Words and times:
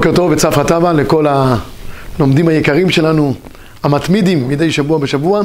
בוקר 0.00 0.14
טוב 0.14 0.30
וצפרא 0.30 0.64
טבא 0.64 0.92
לכל 0.92 1.26
הלומדים 1.28 2.48
היקרים 2.48 2.90
שלנו, 2.90 3.34
המתמידים 3.82 4.48
מדי 4.48 4.72
שבוע 4.72 4.98
בשבוע. 4.98 5.42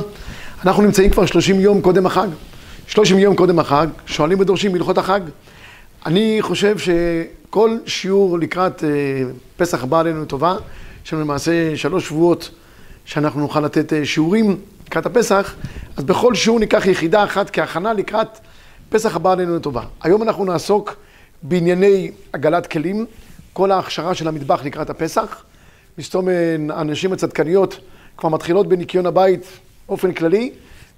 אנחנו 0.66 0.83
נמצאים 0.83 1.09
כבר 1.09 1.25
30 1.25 1.59
יום 1.59 1.81
קודם 1.81 2.05
החג. 2.05 2.28
30 2.88 3.20
יום 3.20 3.36
קודם 3.36 3.60
החג, 3.60 3.88
שואלים 4.05 4.39
ודורשים 4.39 4.71
בהלכות 4.71 4.97
החג. 4.97 5.20
אני 6.05 6.38
חושב 6.41 6.76
שכל 6.78 7.78
שיעור 7.86 8.39
לקראת 8.39 8.83
אה, 8.83 8.89
פסח 9.57 9.83
הבא 9.83 9.99
עלינו 9.99 10.21
לטובה, 10.21 10.55
יש 11.05 11.13
לנו 11.13 11.21
למעשה 11.21 11.77
שלוש 11.77 12.07
שבועות 12.07 12.49
שאנחנו 13.05 13.39
נוכל 13.39 13.59
לתת 13.59 13.93
אה, 13.93 14.05
שיעורים 14.05 14.57
לקראת 14.87 15.05
הפסח, 15.05 15.55
אז 15.97 16.03
בכל 16.03 16.35
שיעור 16.35 16.59
ניקח 16.59 16.87
יחידה 16.87 17.23
אחת 17.23 17.49
כהכנה 17.49 17.93
לקראת 17.93 18.37
פסח 18.89 19.15
הבא 19.15 19.31
עלינו 19.31 19.55
לטובה. 19.55 19.81
היום 20.03 20.23
אנחנו 20.23 20.45
נעסוק 20.45 20.95
בענייני 21.43 22.11
עגלת 22.33 22.67
כלים. 22.67 23.05
כל 23.55 23.71
ההכשרה 23.71 24.15
של 24.15 24.27
המטבח 24.27 24.65
לקראת 24.65 24.89
הפסח. 24.89 25.43
מסתום 25.97 26.27
הנשים 26.69 27.13
הצדקניות 27.13 27.79
כבר 28.18 28.29
מתחילות 28.29 28.68
בניקיון 28.68 29.05
הבית 29.05 29.46
באופן 29.87 30.13
כללי, 30.13 30.51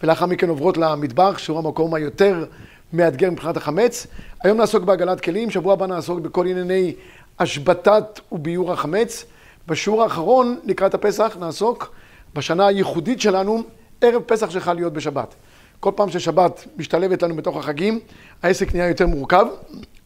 ולאחר 0.03 0.25
מכן 0.25 0.49
עוברות 0.49 0.77
למטבח, 0.77 1.37
שהוא 1.37 1.57
המקום 1.57 1.93
היותר 1.93 2.45
מאתגר 2.93 3.31
מבחינת 3.31 3.57
החמץ. 3.57 4.07
היום 4.43 4.57
נעסוק 4.57 4.83
בעגלת 4.83 5.21
כלים, 5.21 5.51
שבוע 5.51 5.73
הבא 5.73 5.85
נעסוק 5.87 6.19
בכל 6.19 6.47
ענייני 6.47 6.93
השבתת 7.39 8.19
וביור 8.31 8.73
החמץ. 8.73 9.25
בשיעור 9.67 10.03
האחרון 10.03 10.59
לקראת 10.63 10.93
הפסח 10.93 11.37
נעסוק 11.39 11.95
בשנה 12.33 12.67
הייחודית 12.67 13.21
שלנו, 13.21 13.63
ערב 14.01 14.21
פסח 14.21 14.49
שחל 14.49 14.73
להיות 14.73 14.93
בשבת. 14.93 15.35
כל 15.79 15.91
פעם 15.95 16.09
ששבת 16.09 16.65
משתלבת 16.77 17.23
לנו 17.23 17.35
בתוך 17.35 17.57
החגים, 17.57 17.99
העסק 18.43 18.75
נהיה 18.75 18.87
יותר 18.87 19.07
מורכב, 19.07 19.45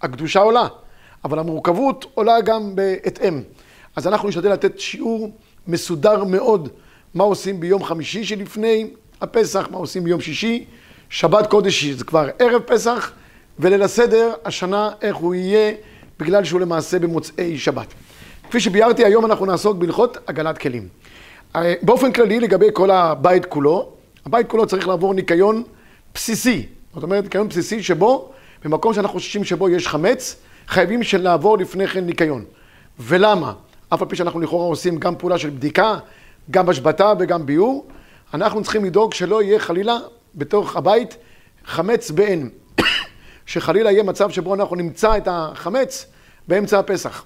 הקדושה 0.01 0.39
עולה. 0.39 0.67
אבל 1.25 1.39
המורכבות 1.39 2.05
עולה 2.13 2.41
גם 2.41 2.75
בהתאם. 2.75 3.41
אז 3.95 4.07
אנחנו 4.07 4.29
נשתדל 4.29 4.52
לתת 4.52 4.79
שיעור 4.79 5.31
מסודר 5.67 6.23
מאוד, 6.23 6.70
מה 7.13 7.23
עושים 7.23 7.59
ביום 7.59 7.84
חמישי 7.84 8.23
שלפני 8.23 8.87
הפסח, 9.21 9.68
מה 9.71 9.77
עושים 9.77 10.04
ביום 10.04 10.21
שישי, 10.21 10.65
שבת 11.10 11.48
קודש 11.48 11.85
זה 11.85 12.04
כבר 12.04 12.29
ערב 12.40 12.62
פסח, 12.62 13.12
וליל 13.60 13.82
הסדר, 13.82 14.34
השנה 14.45 14.90
איך 15.01 15.15
הוא 15.15 15.35
יהיה, 15.35 15.73
בגלל 16.20 16.43
שהוא 16.43 16.60
למעשה 16.60 16.99
במוצאי 16.99 17.57
שבת. 17.57 17.88
כפי 18.49 18.60
שביארתי, 18.60 19.05
היום 19.05 19.26
אנחנו 19.26 19.45
נעסוק 19.45 19.77
בהלכות 19.77 20.17
עגלת 20.27 20.57
כלים. 20.57 20.88
אה, 21.55 21.73
באופן 21.82 22.12
כללי, 22.12 22.40
לגבי 22.40 22.67
כל 22.73 22.91
הבית 22.91 23.45
כולו, 23.45 23.90
הבית 24.26 24.48
כולו 24.48 24.65
צריך 24.65 24.88
לעבור 24.88 25.13
ניקיון 25.13 25.63
בסיסי. 26.13 26.65
זאת 26.93 27.04
אומרת, 27.04 27.23
ניקיון 27.23 27.49
בסיסי 27.49 27.84
שבו, 27.84 28.32
במקום 28.63 28.93
שאנחנו 28.93 29.13
חוששים 29.13 29.43
שבו 29.43 29.70
יש 29.70 29.88
חמץ, 29.88 30.35
חייבים 30.71 31.01
לעבור 31.19 31.57
לפני 31.57 31.87
כן 31.87 32.05
ניקיון. 32.05 32.45
ולמה? 32.99 33.53
אף 33.89 34.01
על 34.01 34.07
פי 34.07 34.15
שאנחנו 34.15 34.39
לכאורה 34.39 34.65
עושים 34.65 34.97
גם 34.97 35.15
פעולה 35.15 35.37
של 35.37 35.49
בדיקה, 35.49 35.97
גם 36.51 36.69
השבתה 36.69 37.13
וגם 37.19 37.45
ביור, 37.45 37.87
אנחנו 38.33 38.63
צריכים 38.63 38.85
לדאוג 38.85 39.13
שלא 39.13 39.41
יהיה 39.43 39.59
חלילה 39.59 39.97
בתוך 40.35 40.75
הבית 40.75 41.17
חמץ 41.65 42.11
בעין. 42.11 42.49
שחלילה 43.45 43.91
יהיה 43.91 44.03
מצב 44.03 44.29
שבו 44.29 44.55
אנחנו 44.55 44.75
נמצא 44.75 45.17
את 45.17 45.27
החמץ 45.31 46.05
באמצע 46.47 46.79
הפסח. 46.79 47.23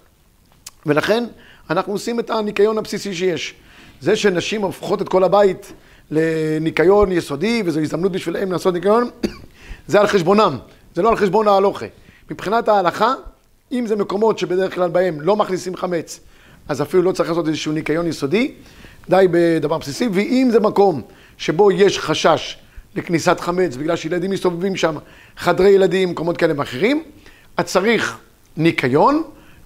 ולכן 0.86 1.26
אנחנו 1.70 1.94
עושים 1.94 2.20
את 2.20 2.30
הניקיון 2.30 2.78
הבסיסי 2.78 3.14
שיש. 3.14 3.54
זה 4.00 4.16
שנשים 4.16 4.62
הופכות 4.62 5.02
את 5.02 5.10
כל 5.10 5.24
הבית 5.24 5.74
לניקיון 6.12 7.12
יסודי, 7.12 7.64
וזו 7.66 7.80
הזדמנות 7.80 8.12
בשבילם 8.12 8.52
לעשות 8.52 8.74
ניקיון, 8.74 9.10
זה 9.88 10.00
על 10.00 10.08
חשבונם, 10.08 10.58
זה 10.96 11.02
לא 11.02 11.10
על 11.10 11.16
חשבון 11.16 11.48
ההלוכה. 11.48 11.86
מבחינת 12.32 12.68
ההלכה, 12.68 13.14
אם 13.72 13.88
זה 13.88 13.96
מקומות 13.96 14.40
שבדרך 14.40 14.76
כלל 14.76 14.90
בהם 14.90 15.22
לא 15.22 15.36
מכניסים 15.36 15.76
חמץ, 15.76 16.20
אז 16.68 16.82
אפילו 16.82 17.04
לא 17.04 17.12
צריך 17.12 17.30
לעשות 17.30 17.48
איזשהו 17.48 17.72
ניקיון 17.72 18.08
יסודי, 18.08 18.54
די 19.10 19.26
בדבר 19.32 19.78
בסיסי, 19.78 20.08
ואם 20.14 20.50
זה 20.52 20.60
מקום 20.60 21.02
שבו 21.38 21.72
יש 21.72 22.00
חשש 22.00 22.58
לכניסת 22.96 23.40
חמץ, 23.40 23.76
בגלל 23.76 23.96
שילדים 23.96 24.32
מסתובבים 24.32 24.76
שם, 24.76 24.96
חדרי 25.38 25.70
ילדים, 25.70 26.10
מקומות 26.10 26.38
כאלה 26.38 26.54
ואחרים, 26.58 27.04
אז 27.58 27.66
צריך 27.66 28.18
ניקיון, 28.58 29.24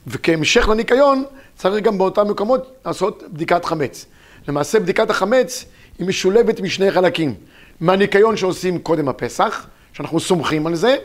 וכהמשך 0.07 0.68
לניקיון, 0.68 1.24
צריך 1.56 1.84
גם 1.84 1.97
באותם 1.97 2.28
מקומות 2.28 2.72
לעשות 2.85 3.24
בדיקת 3.34 3.66
חמץ. 3.66 4.06
למעשה 4.47 4.79
בדיקת 4.79 5.09
החמץ 5.09 5.66
היא 6.00 6.07
משולבת 6.07 6.59
משני 6.59 6.91
חלקים. 6.91 7.34
מהניקיון 7.79 8.38
שעושים 8.38 8.79
קודם 8.79 9.09
הפסח, 9.09 9.68
שאנחנו 9.94 10.19
סומכים 10.19 10.68
על 10.68 10.75
זה, 10.75 10.95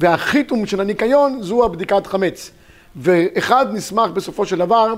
והחיתום 0.00 0.66
של 0.66 0.80
הניקיון 0.80 1.42
זו 1.42 1.64
הבדיקת 1.64 2.06
חמץ. 2.06 2.50
ואחד 2.96 3.66
נסמך 3.72 4.10
בסופו 4.10 4.46
של 4.46 4.58
דבר, 4.58 4.94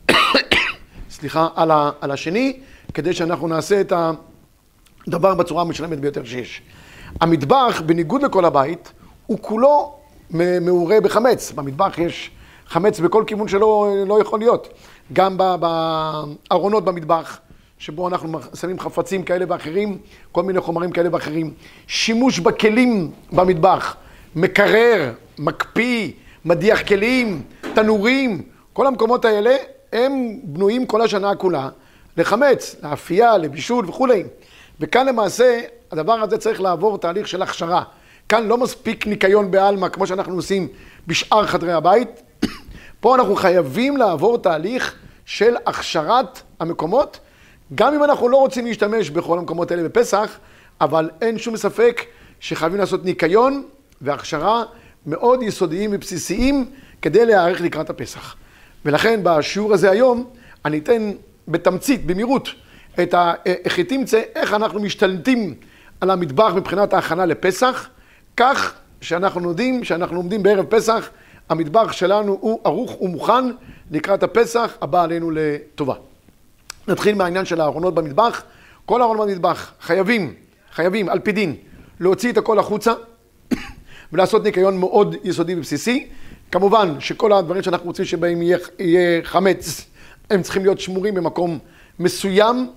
סליחה, 1.10 1.48
על, 1.54 1.70
ה, 1.70 1.90
על 2.00 2.10
השני, 2.10 2.60
כדי 2.94 3.12
שאנחנו 3.12 3.48
נעשה 3.48 3.80
את 3.80 3.92
הדבר 5.06 5.34
בצורה 5.34 5.62
המשלמת 5.62 6.00
ביותר 6.00 6.24
שיש. 6.24 6.62
המטבח, 7.20 7.82
בניגוד 7.86 8.22
לכל 8.22 8.44
הבית, 8.44 8.92
הוא 9.26 9.38
כולו 9.40 9.96
מעורה 10.30 11.00
בחמץ. 11.00 11.52
במטבח 11.52 11.98
יש 11.98 12.30
חמץ 12.66 13.00
בכל 13.00 13.24
כיוון 13.26 13.48
שלא 13.48 13.94
לא 14.06 14.20
יכול 14.20 14.38
להיות. 14.38 14.68
גם 15.12 15.36
בארונות 15.38 16.84
במטבח, 16.84 17.38
שבו 17.78 18.08
אנחנו 18.08 18.38
שמים 18.54 18.80
חפצים 18.80 19.22
כאלה 19.22 19.44
ואחרים, 19.48 19.98
כל 20.32 20.42
מיני 20.42 20.60
חומרים 20.60 20.90
כאלה 20.90 21.08
ואחרים. 21.12 21.54
שימוש 21.86 22.38
בכלים 22.38 23.10
במטבח, 23.32 23.96
מקרר, 24.36 25.12
מקפיא, 25.38 26.10
מדיח 26.44 26.82
כלים, 26.88 27.42
תנורים, 27.74 28.42
כל 28.72 28.86
המקומות 28.86 29.24
האלה 29.24 29.56
הם 29.92 30.40
בנויים 30.42 30.86
כל 30.86 31.00
השנה 31.02 31.34
כולה 31.34 31.68
לחמץ, 32.16 32.76
לאפייה, 32.82 33.38
לבישול 33.38 33.88
וכולי. 33.88 34.24
וכאן 34.80 35.06
למעשה 35.06 35.60
הדבר 35.90 36.12
הזה 36.12 36.38
צריך 36.38 36.60
לעבור 36.60 36.98
תהליך 36.98 37.28
של 37.28 37.42
הכשרה. 37.42 37.82
כאן 38.28 38.46
לא 38.46 38.58
מספיק 38.58 39.06
ניקיון 39.06 39.50
בעלמא 39.50 39.88
כמו 39.88 40.06
שאנחנו 40.06 40.34
עושים 40.34 40.68
בשאר 41.06 41.46
חדרי 41.46 41.72
הבית. 41.72 42.22
פה 43.00 43.14
אנחנו 43.14 43.36
חייבים 43.36 43.96
לעבור 43.96 44.38
תהליך 44.38 44.94
של 45.24 45.56
הכשרת 45.66 46.42
המקומות 46.60 47.20
גם 47.74 47.94
אם 47.94 48.04
אנחנו 48.04 48.28
לא 48.28 48.36
רוצים 48.36 48.66
להשתמש 48.66 49.10
בכל 49.10 49.38
המקומות 49.38 49.70
האלה 49.70 49.82
בפסח, 49.82 50.38
אבל 50.80 51.10
אין 51.20 51.38
שום 51.38 51.56
ספק 51.56 52.02
שחייבים 52.40 52.78
לעשות 52.78 53.04
ניקיון 53.04 53.62
והכשרה 54.00 54.62
מאוד 55.06 55.42
יסודיים 55.42 55.90
ובסיסיים 55.92 56.70
כדי 57.02 57.26
להיערך 57.26 57.60
לקראת 57.60 57.90
הפסח. 57.90 58.36
ולכן 58.84 59.20
בשיעור 59.22 59.74
הזה 59.74 59.90
היום 59.90 60.30
אני 60.64 60.78
אתן 60.78 61.10
בתמצית, 61.48 62.06
במהירות, 62.06 62.48
את 63.02 63.14
ה... 63.14 63.32
איך 63.46 63.80
תמצא, 63.80 64.22
איך 64.34 64.54
אנחנו 64.54 64.80
משתלטים 64.80 65.54
על 66.00 66.10
המטבח 66.10 66.52
מבחינת 66.56 66.92
ההכנה 66.92 67.26
לפסח, 67.26 67.88
כך 68.36 68.74
שאנחנו 69.00 69.48
יודעים 69.48 69.84
שאנחנו 69.84 70.16
עומדים 70.16 70.42
בערב 70.42 70.66
פסח, 70.68 71.10
המטבח 71.48 71.92
שלנו 71.92 72.38
הוא 72.40 72.60
ערוך 72.64 73.00
ומוכן 73.00 73.44
לקראת 73.90 74.22
הפסח 74.22 74.76
הבא 74.80 75.02
עלינו 75.02 75.30
לטובה. 75.34 75.94
נתחיל 76.88 77.14
מהעניין 77.14 77.44
של 77.44 77.60
הארונות 77.60 77.94
במטבח. 77.94 78.42
כל 78.86 79.02
הארונות 79.02 79.28
במטבח 79.28 79.72
חייבים, 79.80 80.34
חייבים, 80.74 81.08
על 81.08 81.18
פי 81.18 81.32
דין, 81.32 81.56
להוציא 82.00 82.32
את 82.32 82.38
הכל 82.38 82.58
החוצה 82.58 82.92
ולעשות 84.12 84.44
ניקיון 84.44 84.78
מאוד 84.78 85.16
יסודי 85.24 85.54
ובסיסי. 85.54 86.06
כמובן 86.52 87.00
שכל 87.00 87.32
הדברים 87.32 87.62
שאנחנו 87.62 87.86
רוצים 87.86 88.04
שבהם 88.04 88.42
יהיה, 88.42 88.58
יהיה 88.78 89.22
חמץ, 89.24 89.86
הם 90.30 90.42
צריכים 90.42 90.62
להיות 90.62 90.80
שמורים 90.80 91.14
במקום 91.14 91.58
מסוים, 91.98 92.70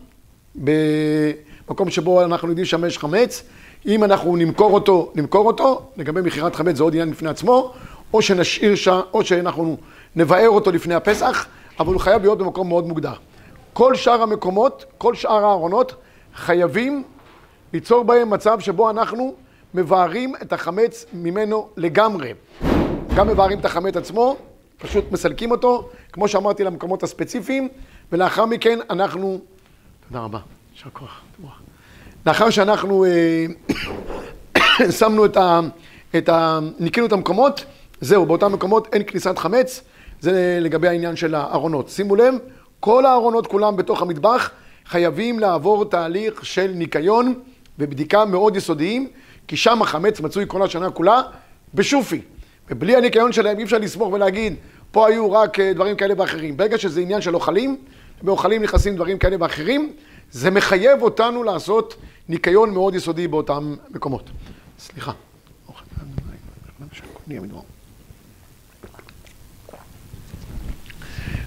במקום 0.56 1.90
שבו 1.90 2.23
אנחנו 2.23 2.47
יודעים 2.47 2.66
שם 2.66 2.85
יש 2.85 2.97
חמץ. 2.97 3.44
אם 3.85 4.03
אנחנו 4.03 4.35
נמכור 4.35 4.73
אותו, 4.73 5.12
נמכור 5.16 5.47
אותו, 5.47 5.81
לגבי 5.97 6.22
מכירת 6.22 6.56
חמץ 6.56 6.78
זה 6.78 6.84
עוד 6.84 6.94
עניין 6.94 7.12
בפני 7.12 7.29
עצמו, 7.29 7.73
או 8.13 8.22
שנשאיר 8.22 8.75
שם, 8.75 9.00
או 9.13 9.25
שאנחנו 9.25 9.78
נבער 10.16 10.50
אותו 10.50 10.72
לפני 10.72 10.96
הפסח, 10.96 11.46
אבל 11.79 11.93
הוא 11.93 12.02
חייב 12.02 12.22
להיות 12.22 12.37
במקום 12.37 12.67
מאוד 12.67 12.87
מוגדר. 12.87 13.14
כל 13.78 13.96
שאר 13.96 14.22
המקומות, 14.22 14.85
כל 14.97 15.16
שאר 15.16 15.46
הארונות, 15.46 15.96
חייבים 16.35 17.03
ליצור 17.74 18.03
בהם 18.03 18.29
מצב 18.29 18.59
שבו 18.59 18.90
אנחנו 18.90 19.35
מבארים 19.74 20.34
את 20.41 20.53
החמץ 20.53 21.06
ממנו 21.14 21.70
לגמרי. 21.78 22.34
גם 23.16 23.28
מבארים 23.28 23.59
את 23.59 23.66
החמץ 23.66 23.97
עצמו, 23.97 24.38
פשוט 24.78 25.12
מסלקים 25.12 25.52
אותו, 25.52 25.90
כמו 26.12 26.28
שאמרתי, 26.28 26.64
למקומות 26.64 27.03
הספציפיים, 27.03 27.68
ולאחר 28.12 28.46
מכן 28.46 28.79
אנחנו... 28.90 29.40
תודה 30.08 30.20
רבה, 30.20 30.40
יישר 30.74 30.90
כוח. 30.94 31.22
לאחר 32.26 32.50
שאנחנו 32.50 33.06
אה, 33.06 33.46
שמנו 35.00 35.26
את 35.26 35.38
ה... 35.38 35.59
את 36.18 36.29
ה... 36.29 36.59
ניקינו 36.79 37.08
את 37.08 37.12
המקומות, 37.12 37.66
זהו, 38.02 38.26
באותם 38.26 38.53
מקומות 38.53 38.88
אין 38.94 39.03
כניסת 39.08 39.38
חמץ, 39.38 39.84
זה 40.22 40.58
לגבי 40.62 40.88
העניין 40.88 41.16
של 41.16 41.35
הארונות. 41.35 41.90
שימו 41.90 42.16
לב, 42.16 42.34
כל 42.79 43.06
הארונות 43.06 43.47
כולם 43.47 43.76
בתוך 43.76 44.02
המטבח 44.02 44.52
חייבים 44.85 45.40
לעבור 45.40 45.85
תהליך 45.85 46.46
של 46.46 46.72
ניקיון 46.76 47.34
ובדיקה 47.79 48.26
מאוד 48.26 48.56
יסודיים, 48.56 49.08
כי 49.47 49.58
שם 49.58 49.82
החמץ 49.82 50.20
מצוי 50.20 50.46
כל 50.47 50.64
השנה 50.64 50.90
כולה 50.90 51.22
בשופי. 51.74 52.22
ובלי 52.70 52.96
הניקיון 52.96 53.32
שלהם 53.32 53.59
אי 53.59 53.64
אפשר 53.64 53.78
לסמוך 53.78 54.14
ולהגיד, 54.14 54.56
פה 54.91 55.08
היו 55.08 55.32
רק 55.32 55.59
אה, 55.59 55.74
דברים 55.74 55.96
כאלה 55.96 56.14
ואחרים. 56.18 56.58
ברגע 56.58 56.78
שזה 56.78 57.02
עניין 57.02 57.22
של 57.22 57.35
אוכלים, 57.35 57.78
באוכלים 58.22 58.64
נכנסים 58.64 58.96
דברים 58.96 59.18
כאלה 59.18 59.35
ואחרים, 59.40 59.94
זה 60.32 60.52
מחייב 60.52 61.02
אותנו 61.02 61.44
לעשות 61.44 61.96
ניקיון 62.29 62.74
מאוד 62.74 62.96
יסודי 62.96 63.28
באותם 63.28 63.76
מקומות. 63.90 64.29
סליחה. 64.79 65.12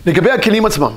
לגבי 0.06 0.31
הכלים 0.31 0.67
עצמם, 0.67 0.93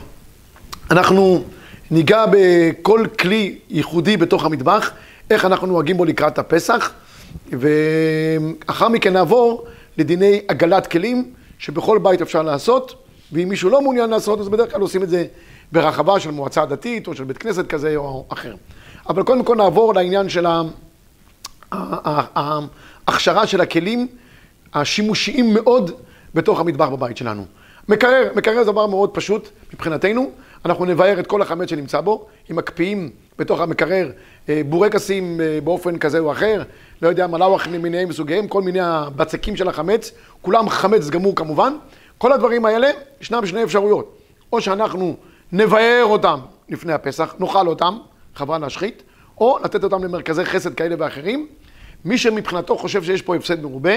אנחנו 0.94 1.44
ניגע 1.92 2.26
בכל 2.32 3.06
כלי 3.20 3.58
ייחודי 3.70 4.18
בתוך 4.18 4.46
המטבח, 4.46 4.92
איך 5.30 5.46
אנחנו 5.46 5.68
נוהגים 5.68 5.98
בו 5.98 6.06
לקראת 6.06 6.40
הפסח, 6.40 6.92
ואחר 7.52 8.88
מכן 8.88 9.14
נעבור 9.14 9.66
לדיני 9.98 10.42
עגלת 10.48 10.88
כלים, 10.88 11.32
שבכל 11.60 11.98
בית 11.98 12.22
אפשר 12.22 12.42
לעשות, 12.42 12.96
ואם 13.32 13.50
מישהו 13.50 13.70
לא 13.70 13.82
מעוניין 13.82 14.10
לעשות, 14.10 14.40
אז 14.40 14.50
בדרך 14.50 14.72
כלל 14.72 14.82
עושים 14.82 15.04
את 15.04 15.10
זה 15.10 15.26
ברחבה 15.72 16.20
של 16.20 16.32
מועצה 16.32 16.66
דתית, 16.66 17.08
או 17.08 17.16
של 17.16 17.24
בית 17.24 17.38
כנסת 17.38 17.68
כזה 17.68 17.96
או 17.96 18.26
אחר. 18.30 18.56
אבל 19.10 19.24
קודם 19.24 19.44
כל 19.44 19.56
נעבור 19.56 19.94
לעניין 19.94 20.30
של 20.30 20.46
ההכשרה 21.72 23.48
של 23.48 23.62
הכלים 23.62 24.08
השימושיים 24.74 25.54
מאוד 25.54 25.92
בתוך 26.34 26.60
המטבח 26.60 26.88
בבית 26.88 27.18
שלנו. 27.18 27.46
מקרר, 27.90 28.30
מקרר 28.36 28.64
זה 28.64 28.72
דבר 28.72 28.88
מאוד 28.88 29.10
פשוט 29.10 29.50
מבחינתנו, 29.74 30.32
אנחנו 30.66 30.86
נבער 30.86 31.20
את 31.20 31.28
כל 31.28 31.42
החמץ 31.42 31.70
שנמצא 31.70 32.02
בו, 32.02 32.26
אם 32.52 32.56
מקפיאים 32.56 33.10
בתוך 33.40 33.60
המקרר 33.60 34.12
אה, 34.50 34.62
בורקסים 34.70 35.42
אה, 35.42 35.60
באופן 35.64 35.98
כזה 35.98 36.20
או 36.20 36.32
אחר, 36.32 36.64
לא 37.02 37.08
יודע, 37.08 37.28
מלאווח 37.28 37.68
למיניהם 37.68 38.10
וסוגיהם, 38.10 38.48
כל 38.48 38.62
מיני 38.62 38.80
הבצקים 38.80 39.56
של 39.56 39.68
החמץ, 39.68 40.12
כולם 40.42 40.70
חמץ 40.70 41.10
גמור 41.10 41.36
כמובן. 41.36 41.74
כל 42.18 42.32
הדברים 42.32 42.66
האלה, 42.66 42.90
ישנם 43.22 43.46
שני 43.46 43.64
אפשרויות. 43.64 44.18
או 44.54 44.62
שאנחנו 44.62 45.16
נבער 45.52 46.04
אותם 46.04 46.40
לפני 46.70 46.94
הפסח, 46.94 47.36
נאכל 47.40 47.68
אותם, 47.68 47.98
חבל 48.36 48.58
להשחית, 48.58 49.04
או 49.38 49.60
לתת 49.64 49.84
אותם 49.84 50.04
למרכזי 50.04 50.46
חסד 50.46 50.74
כאלה 50.74 50.96
ואחרים. 51.00 51.48
מי 52.06 52.18
שמבחינתו 52.18 52.78
חושב 52.78 53.04
שיש 53.04 53.22
פה 53.22 53.36
הפסד 53.36 53.62
מרובה, 53.62 53.94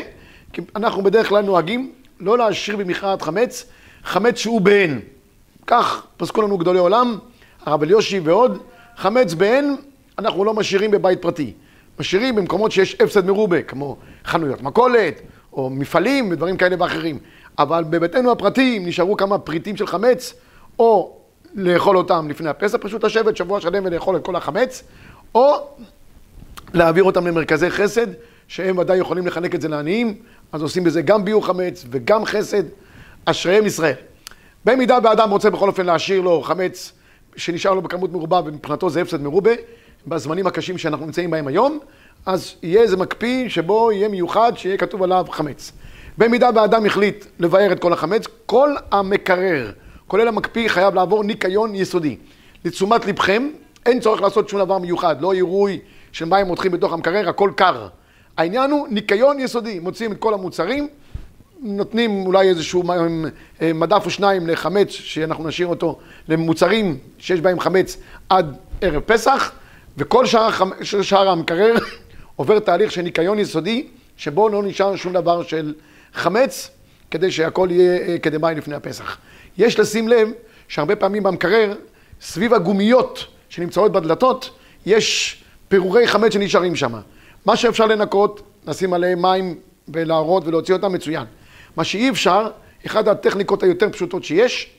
כי 0.52 0.60
אנחנו 0.76 1.02
בדרך 1.02 1.28
כלל 1.28 1.44
נוהגים 1.44 1.92
לא 2.20 2.38
להשאיר 2.38 2.76
במכרעת 2.76 3.22
חמץ, 3.22 3.66
חמץ 4.04 4.38
שהוא 4.38 4.60
בעין. 4.60 5.00
כך 5.66 6.06
פסקו 6.16 6.42
לנו 6.42 6.58
גדולי 6.58 6.78
עולם, 6.78 7.18
הרב 7.64 7.82
אליושי 7.82 8.20
ועוד, 8.20 8.58
חמץ 8.96 9.34
בעין 9.34 9.76
אנחנו 10.18 10.44
לא 10.44 10.54
משאירים 10.54 10.90
בבית 10.90 11.22
פרטי. 11.22 11.52
משאירים 12.00 12.36
במקומות 12.36 12.72
שיש 12.72 12.96
הפסד 13.00 13.26
מרובה, 13.26 13.62
כמו 13.62 13.96
חנויות 14.24 14.62
מכולת, 14.62 15.20
או 15.52 15.70
מפעלים 15.70 16.30
ודברים 16.30 16.56
כאלה 16.56 16.76
ואחרים. 16.78 17.18
אבל 17.58 17.84
בביתנו 17.84 18.32
הפרטי, 18.32 18.78
אם 18.78 18.86
נשארו 18.86 19.16
כמה 19.16 19.38
פריטים 19.38 19.76
של 19.76 19.86
חמץ, 19.86 20.34
או 20.78 21.16
לאכול 21.54 21.96
אותם 21.96 22.28
לפני 22.30 22.48
הפסח, 22.48 22.78
פשוט 22.80 23.04
לשבת 23.04 23.36
שבוע 23.36 23.60
שלם 23.60 23.84
ולאכול 23.86 24.16
את 24.16 24.24
כל 24.24 24.36
החמץ, 24.36 24.82
או 25.34 25.54
להעביר 26.74 27.04
אותם 27.04 27.26
למרכזי 27.26 27.70
חסד, 27.70 28.06
שהם 28.48 28.78
ודאי 28.78 28.98
יכולים 28.98 29.26
לחלק 29.26 29.54
את 29.54 29.60
זה 29.60 29.68
לעניים, 29.68 30.14
אז 30.52 30.62
עושים 30.62 30.84
בזה 30.84 31.02
גם 31.02 31.24
ביור 31.24 31.46
חמץ 31.46 31.84
וגם 31.90 32.24
חסד, 32.24 32.62
אשריהם 33.24 33.66
ישראל. 33.66 33.94
במידה 34.66 34.98
ואדם 35.02 35.30
רוצה 35.30 35.50
בכל 35.50 35.68
אופן 35.68 35.86
להשאיר 35.86 36.20
לו 36.20 36.42
חמץ 36.42 36.92
שנשאר 37.36 37.74
לו 37.74 37.82
בכמות 37.82 38.12
מרובה 38.12 38.40
ומבחינתו 38.44 38.90
זה 38.90 39.02
הפסד 39.02 39.22
מרובה, 39.22 39.50
בזמנים 40.06 40.46
הקשים 40.46 40.78
שאנחנו 40.78 41.06
נמצאים 41.06 41.30
בהם 41.30 41.46
היום, 41.46 41.78
אז 42.26 42.54
יהיה 42.62 42.82
איזה 42.82 42.96
מקפיא 42.96 43.48
שבו 43.48 43.92
יהיה 43.92 44.08
מיוחד 44.08 44.52
שיהיה 44.56 44.76
כתוב 44.76 45.02
עליו 45.02 45.26
חמץ. 45.30 45.72
במידה 46.18 46.50
ואדם 46.54 46.86
החליט 46.86 47.24
לבאר 47.38 47.72
את 47.72 47.80
כל 47.80 47.92
החמץ, 47.92 48.24
כל 48.46 48.74
המקרר, 48.90 49.72
כולל 50.06 50.28
המקפיא, 50.28 50.68
חייב 50.68 50.94
לעבור 50.94 51.24
ניקיון 51.24 51.74
יסודי. 51.74 52.16
לתשומת 52.64 53.06
לבכם, 53.06 53.48
אין 53.86 54.00
צורך 54.00 54.20
לעשות 54.20 54.48
שום 54.48 54.60
דבר 54.60 54.78
מיוחד, 54.78 55.20
לא 55.20 55.32
עירוי 55.32 55.80
של 56.12 56.24
מים 56.24 56.46
מותחים 56.46 56.72
בתוך 56.72 56.92
המקרר, 56.92 57.28
הכל 57.28 57.50
קר. 57.56 57.88
העניין 58.36 58.70
הוא 58.70 58.88
ניקיון 58.90 59.40
יסודי, 59.40 59.78
מוציאים 59.78 60.12
את 60.12 60.18
כל 60.18 60.34
המוצרים, 60.34 60.88
נותנים 61.60 62.26
אולי 62.26 62.48
איזשהו 62.48 62.82
אה, 63.62 63.72
מדף 63.72 64.02
או 64.04 64.10
שניים 64.10 64.46
לחמץ, 64.46 64.90
שאנחנו 64.90 65.48
נשאיר 65.48 65.66
אותו 65.66 65.98
למוצרים 66.28 66.98
שיש 67.18 67.40
בהם 67.40 67.60
חמץ 67.60 67.96
עד 68.28 68.56
ערב 68.80 69.02
פסח, 69.06 69.52
וכל 69.96 70.26
שאר, 70.26 70.48
שאר 70.82 71.28
המקרר 71.28 71.74
עובר 72.36 72.58
תהליך 72.58 72.92
של 72.92 73.02
ניקיון 73.02 73.38
יסודי, 73.38 73.86
שבו 74.16 74.48
לא 74.48 74.62
נשאר 74.62 74.96
שום 74.96 75.12
דבר 75.12 75.42
של 75.42 75.74
חמץ, 76.14 76.70
כדי 77.10 77.30
שהכל 77.30 77.68
יהיה 77.70 77.98
אה, 78.08 78.18
כדמאי 78.18 78.54
לפני 78.54 78.74
הפסח. 78.74 79.18
יש 79.58 79.78
לשים 79.78 80.08
לב 80.08 80.28
שהרבה 80.68 80.96
פעמים 80.96 81.22
במקרר, 81.22 81.74
סביב 82.20 82.54
הגומיות 82.54 83.26
שנמצאות 83.48 83.92
בדלתות, 83.92 84.50
יש 84.86 85.42
פירורי 85.68 86.06
חמץ 86.06 86.32
שנשארים 86.32 86.76
שם. 86.76 86.94
מה 87.46 87.56
שאפשר 87.56 87.86
לנקות, 87.86 88.42
לשים 88.66 88.92
עליהם 88.92 89.22
מים 89.22 89.58
ולהראות 89.88 90.46
ולהוציא 90.46 90.74
אותם 90.74 90.92
מצוין. 90.92 91.24
מה 91.76 91.84
שאי 91.84 92.10
אפשר, 92.10 92.48
אחת 92.86 93.08
הטכניקות 93.08 93.62
היותר 93.62 93.90
פשוטות 93.92 94.24
שיש, 94.24 94.70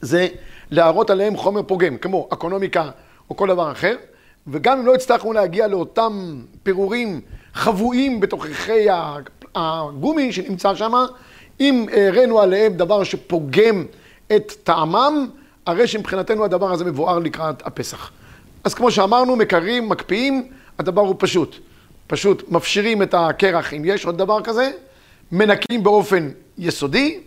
זה 0.00 0.28
להראות 0.70 1.10
עליהם 1.10 1.36
חומר 1.36 1.62
פוגם, 1.62 1.96
כמו 1.96 2.28
אקונומיקה 2.32 2.90
או 3.30 3.36
כל 3.36 3.48
דבר 3.48 3.72
אחר, 3.72 3.96
וגם 4.46 4.78
אם 4.78 4.86
לא 4.86 4.94
הצלחנו 4.94 5.32
להגיע 5.32 5.66
לאותם 5.66 6.42
פירורים 6.62 7.20
חבויים 7.54 8.20
בתוככי 8.20 8.86
הגומי 9.54 10.32
שנמצא 10.32 10.74
שם, 10.74 10.92
אם 11.60 11.86
הראינו 11.92 12.40
עליהם 12.40 12.72
דבר 12.72 13.04
שפוגם 13.04 13.84
את 14.36 14.52
טעמם, 14.64 15.28
הרי 15.66 15.86
שמבחינתנו 15.86 16.44
הדבר 16.44 16.72
הזה 16.72 16.84
מבואר 16.84 17.18
לקראת 17.18 17.66
הפסח. 17.66 18.10
אז 18.64 18.74
כמו 18.74 18.90
שאמרנו, 18.90 19.36
מקררים, 19.36 19.88
מקפיאים, 19.88 20.48
הדבר 20.78 21.00
הוא 21.00 21.14
פשוט. 21.18 21.56
פשוט 22.06 22.42
מפשירים 22.48 23.02
את 23.02 23.14
הקרח, 23.18 23.74
אם 23.74 23.82
יש 23.84 24.06
עוד 24.06 24.18
דבר 24.18 24.42
כזה, 24.42 24.70
מנקים 25.32 25.82
באופן 25.82 26.28
יסודי 26.58 27.20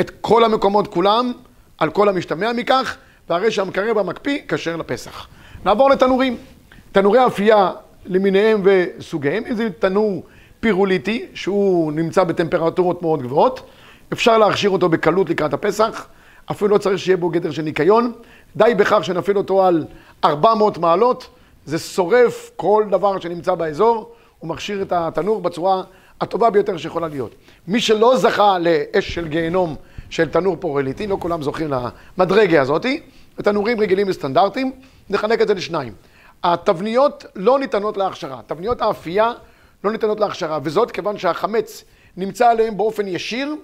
את 0.00 0.10
כל 0.20 0.44
המקומות 0.44 0.86
כולם, 0.86 1.32
על 1.78 1.90
כל 1.90 2.08
המשתמע 2.08 2.52
מכך, 2.52 2.96
והרי 3.28 3.50
שהמקרר 3.50 3.96
והמקפיא 3.96 4.38
כשר 4.48 4.76
לפסח. 4.76 5.26
נעבור 5.64 5.90
לתנורים. 5.90 6.36
תנורי 6.92 7.26
אפייה 7.26 7.70
למיניהם 8.06 8.62
וסוגיהם, 8.64 9.42
אם 9.50 9.54
זה 9.54 9.68
תנור 9.78 10.22
פירוליטי, 10.60 11.26
שהוא 11.34 11.92
נמצא 11.92 12.24
בטמפרטורות 12.24 13.02
מאוד 13.02 13.22
גבוהות, 13.22 13.60
אפשר 14.12 14.38
להכשיר 14.38 14.70
אותו 14.70 14.88
בקלות 14.88 15.30
לקראת 15.30 15.52
הפסח, 15.52 16.06
אפילו 16.50 16.70
לא 16.70 16.78
צריך 16.78 16.98
שיהיה 16.98 17.16
בו 17.16 17.28
גדר 17.28 17.50
של 17.50 17.62
ניקיון, 17.62 18.12
די 18.56 18.74
בכך 18.76 18.98
שנפעיל 19.02 19.38
אותו 19.38 19.64
על 19.64 19.84
400 20.24 20.78
מעלות, 20.78 21.28
זה 21.64 21.78
שורף 21.78 22.50
כל 22.56 22.84
דבר 22.90 23.20
שנמצא 23.20 23.54
באזור, 23.54 24.12
הוא 24.38 24.48
מכשיר 24.48 24.82
את 24.82 24.92
התנור 24.92 25.40
בצורה 25.40 25.82
הטובה 26.20 26.50
ביותר 26.50 26.76
שיכולה 26.76 27.08
להיות. 27.08 27.34
מי 27.68 27.80
שלא 27.80 28.16
זכה 28.16 28.58
לאש 28.58 29.14
של 29.14 29.28
גיהנום 29.28 29.76
של 30.10 30.28
תנור 30.28 30.56
פורליטי, 30.56 31.06
לא 31.06 31.16
כולם 31.20 31.42
זוכים 31.42 31.70
למדרגה 32.18 32.62
הזאתי, 32.62 33.00
ותנורים 33.38 33.80
רגילים 33.80 34.06
וסטנדרטיים, 34.08 34.72
נחלק 35.10 35.40
את 35.40 35.48
זה 35.48 35.54
לשניים. 35.54 35.92
התבניות 36.42 37.24
לא 37.34 37.58
ניתנות 37.58 37.96
להכשרה, 37.96 38.40
תבניות 38.46 38.82
האפייה 38.82 39.32
לא 39.84 39.92
ניתנות 39.92 40.20
להכשרה, 40.20 40.58
וזאת 40.62 40.90
כיוון 40.90 41.18
שהחמץ 41.18 41.84
נמצא 42.16 42.48
עליהם 42.48 42.76
באופן 42.76 43.08
ישיר, 43.08 43.54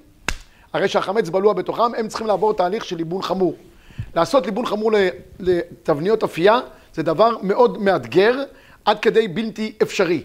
הרי 0.73 0.89
שהחמץ 0.89 1.29
בלוע 1.29 1.53
בתוכם, 1.53 1.95
הם 1.99 2.09
צריכים 2.09 2.27
לעבור 2.27 2.55
תהליך 2.55 2.85
של 2.85 2.97
ליבון 2.97 3.23
חמור. 3.23 3.55
לעשות 4.15 4.47
ליבון 4.47 4.67
חמור 4.67 4.91
לתבניות 5.41 6.23
אפייה 6.23 6.59
זה 6.95 7.03
דבר 7.03 7.37
מאוד 7.43 7.83
מאתגר, 7.83 8.35
עד 8.85 8.99
כדי 8.99 9.29
בלתי 9.29 9.73
אפשרי. 9.83 10.23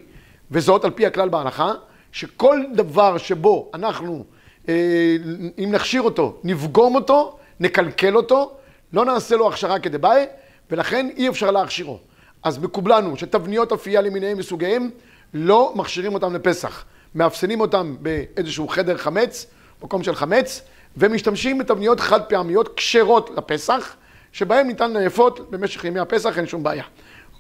וזאת 0.52 0.86
על 0.86 0.92
פי 0.92 1.06
הכלל 1.06 1.30
בהלכה, 1.30 1.74
שכל 2.12 2.64
דבר 2.74 3.18
שבו 3.18 3.72
אנחנו, 3.74 4.24
אה, 4.70 5.16
אם 5.58 5.70
נכשיר 5.72 6.02
אותו, 6.02 6.38
נפגום 6.44 6.96
אותו, 6.96 7.38
נקלקל 7.60 8.16
אותו, 8.16 8.52
לא 8.94 9.06
נעשה 9.06 9.36
לו 9.36 9.50
הכשרה 9.50 9.80
כדבעי, 9.80 10.26
ולכן 10.72 11.10
אי 11.18 11.30
אפשר 11.30 11.52
להכשירו. 11.52 12.00
אז 12.44 12.58
מקובלנו 12.58 13.18
שתבניות 13.18 13.72
אפייה 13.72 14.02
למיניהם 14.02 14.38
וסוגיהם, 14.40 14.90
לא 15.34 15.74
מכשירים 15.76 16.14
אותם 16.14 16.36
לפסח. 16.36 16.86
מאפסנים 17.16 17.62
אותם 17.62 17.96
באיזשהו 18.00 18.68
חדר 18.68 18.98
חמץ, 18.98 19.46
מקום 19.84 20.04
של 20.04 20.16
חמץ, 20.16 20.62
ומשתמשים 20.98 21.58
בתבניות 21.58 22.00
חד 22.00 22.22
פעמיות 22.22 22.74
כשרות 22.76 23.30
לפסח, 23.38 23.96
שבהם 24.32 24.68
ניתן 24.68 24.94
לאפות 24.94 25.52
במשך 25.52 25.86
ימי 25.86 26.00
הפסח, 26.00 26.38
אין 26.38 26.48
שום 26.48 26.64
בעיה. 26.64 26.84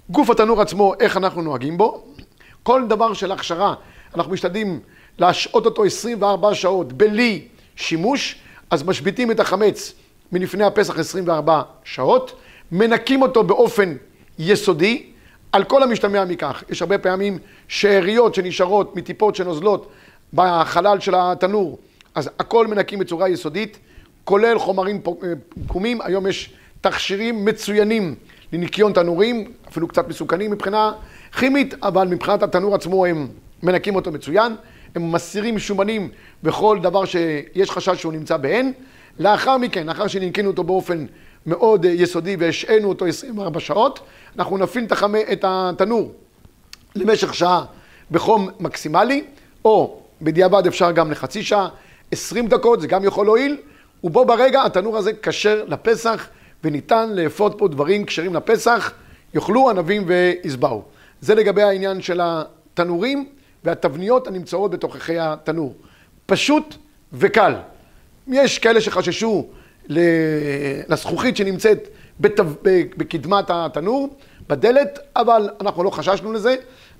גוף 0.09 0.29
התנור 0.29 0.61
עצמו, 0.61 0.93
איך 0.99 1.17
אנחנו 1.17 1.41
נוהגים 1.41 1.77
בו? 1.77 2.05
כל 2.63 2.87
דבר 2.87 3.13
של 3.13 3.31
הכשרה, 3.31 3.75
אנחנו 4.17 4.33
משתדלים 4.33 4.79
להשעות 5.19 5.65
אותו 5.65 5.85
24 5.85 6.55
שעות 6.55 6.93
בלי 6.93 7.41
שימוש, 7.75 8.35
אז 8.69 8.83
משביתים 8.83 9.31
את 9.31 9.39
החמץ 9.39 9.93
מלפני 10.31 10.63
הפסח 10.63 10.99
24 10.99 11.61
שעות, 11.83 12.31
מנקים 12.71 13.21
אותו 13.21 13.43
באופן 13.43 13.95
יסודי, 14.39 15.03
על 15.51 15.63
כל 15.63 15.83
המשתמע 15.83 16.25
מכך. 16.25 16.63
יש 16.69 16.81
הרבה 16.81 16.97
פעמים 16.97 17.39
שאריות 17.67 18.35
שנשארות 18.35 18.95
מטיפות 18.95 19.35
שנוזלות 19.35 19.91
בחלל 20.33 20.99
של 20.99 21.13
התנור, 21.17 21.77
אז 22.15 22.29
הכל 22.39 22.67
מנקים 22.67 22.99
בצורה 22.99 23.29
יסודית, 23.29 23.79
כולל 24.23 24.59
חומרים 24.59 25.01
פגומים, 25.65 26.01
היום 26.01 26.27
יש 26.27 26.53
תכשירים 26.81 27.45
מצוינים 27.45 28.15
לניקיון 28.53 28.93
תנורים, 28.93 29.51
אפילו 29.67 29.87
קצת 29.87 30.07
מסוכנים 30.07 30.51
מבחינה 30.51 30.91
כימית, 31.39 31.73
אבל 31.83 32.07
מבחינת 32.07 32.43
התנור 32.43 32.75
עצמו 32.75 33.05
הם 33.05 33.27
מנקים 33.63 33.95
אותו 33.95 34.11
מצוין, 34.11 34.55
הם 34.95 35.11
מסירים 35.11 35.59
שומנים 35.59 36.09
בכל 36.43 36.79
דבר 36.81 37.05
שיש 37.05 37.71
חשש 37.71 38.01
שהוא 38.01 38.13
נמצא 38.13 38.37
בהן. 38.37 38.71
לאחר 39.19 39.57
מכן, 39.57 39.87
לאחר 39.87 40.07
שננקינו 40.07 40.49
אותו 40.49 40.63
באופן 40.63 41.05
מאוד 41.45 41.85
יסודי 41.85 42.35
והשעינו 42.39 42.89
אותו 42.89 43.05
24 43.05 43.59
שעות, 43.59 43.99
אנחנו 44.37 44.57
נפעיל 44.57 44.85
את 45.31 45.45
התנור 45.47 46.11
למשך 46.95 47.33
שעה 47.33 47.65
בחום 48.11 48.49
מקסימלי, 48.59 49.23
או 49.65 49.99
בדיעבד 50.21 50.67
אפשר 50.67 50.91
גם 50.91 51.11
לחצי 51.11 51.43
שעה, 51.43 51.69
20 52.11 52.47
דקות, 52.47 52.81
זה 52.81 52.87
גם 52.87 53.03
יכול 53.03 53.25
להועיל, 53.25 53.57
ובו 54.03 54.25
ברגע 54.25 54.63
התנור 54.63 54.97
הזה 54.97 55.11
כשר 55.13 55.63
לפסח, 55.67 56.27
וניתן 56.63 57.09
לאפות 57.13 57.55
פה 57.57 57.67
דברים 57.67 58.05
כשרים 58.05 58.33
לפסח, 58.33 58.91
יאכלו 59.33 59.69
ענבים 59.69 60.03
ויסבעו. 60.07 60.83
זה 61.21 61.35
לגבי 61.35 61.61
העניין 61.61 62.01
של 62.01 62.21
התנורים 62.23 63.29
והתבניות 63.63 64.27
הנמצאות 64.27 64.71
בתוככי 64.71 65.19
התנור. 65.19 65.75
פשוט 66.25 66.75
וקל. 67.13 67.53
יש 68.27 68.59
כאלה 68.59 68.81
שחששו 68.81 69.47
לזכוכית 69.87 71.37
שנמצאת 71.37 71.87
בקדמת 72.97 73.45
התנור, 73.49 74.17
בדלת, 74.49 74.99
אבל 75.15 75.49
אנחנו 75.61 75.83
לא 75.83 75.89
חששנו 75.89 76.33
לזה, 76.33 76.55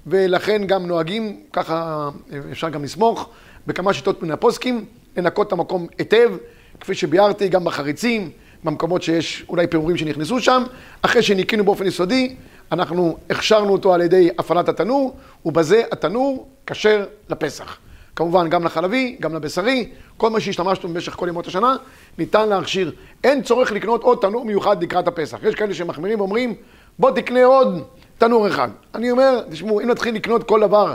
ולכן 0.07 0.67
גם 0.67 0.87
נוהגים, 0.87 1.39
ככה 1.53 2.09
אפשר 2.51 2.69
גם 2.69 2.83
לסמוך, 2.83 3.29
בכמה 3.67 3.93
שיטות 3.93 4.23
מן 4.23 4.31
הפוסקים, 4.31 4.85
לנקות 5.17 5.47
את 5.47 5.51
המקום 5.51 5.87
היטב, 5.97 6.31
כפי 6.79 6.95
שביארתי, 6.95 7.47
גם 7.47 7.63
בחריצים, 7.63 8.31
במקומות 8.63 9.01
שיש 9.01 9.45
אולי 9.49 9.67
פירורים 9.67 9.97
שנכנסו 9.97 10.39
שם. 10.39 10.63
אחרי 11.01 11.21
שניקינו 11.21 11.63
באופן 11.63 11.85
יסודי, 11.87 12.35
אנחנו 12.71 13.17
הכשרנו 13.29 13.73
אותו 13.73 13.93
על 13.93 14.01
ידי 14.01 14.29
הפעלת 14.37 14.69
התנור, 14.69 15.15
ובזה 15.45 15.81
התנור 15.91 16.47
כשר 16.65 17.05
לפסח. 17.29 17.77
כמובן 18.15 18.49
גם 18.49 18.63
לחלבי, 18.63 19.15
גם 19.19 19.35
לבשרי, 19.35 19.89
כל 20.17 20.29
מה 20.29 20.39
שהשתמשנו 20.39 20.89
במשך 20.89 21.13
כל 21.13 21.27
ימות 21.29 21.47
השנה, 21.47 21.75
ניתן 22.17 22.49
להכשיר. 22.49 22.91
אין 23.23 23.41
צורך 23.41 23.71
לקנות 23.71 24.03
עוד 24.03 24.17
תנור 24.21 24.45
מיוחד 24.45 24.83
לקראת 24.83 25.07
הפסח. 25.07 25.37
יש 25.43 25.55
כאלה 25.55 25.73
שמחמירים 25.73 26.19
ואומרים, 26.19 26.55
בוא 26.99 27.11
תקנה 27.11 27.45
עוד 27.45 27.83
תנור 28.17 28.47
אחד. 28.47 28.69
אני 28.95 29.11
אומר, 29.11 29.41
תשמעו, 29.49 29.81
אם 29.81 29.89
נתחיל 29.89 30.15
לקנות 30.15 30.43
כל 30.43 30.61
דבר 30.61 30.93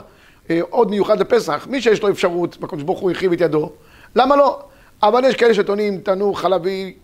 אה, 0.51 0.61
עוד 0.71 0.91
מיוחד 0.91 1.21
לפסח, 1.21 1.67
מי 1.71 1.83
שיש 1.83 2.03
לו 2.03 2.11
אפשרות, 2.11 2.59
בקדוש 2.59 2.83
ברוך 2.83 3.01
הוא 3.01 3.11
הרחיב 3.11 3.33
את 3.33 3.41
ידו, 3.41 3.71
למה 4.17 4.37
לא? 4.37 4.63
אבל 5.03 5.25
יש 5.25 5.35
כאלה 5.35 5.55
שטוענים 5.55 6.01
תנור 6.01 6.39
חלבי 6.39 6.95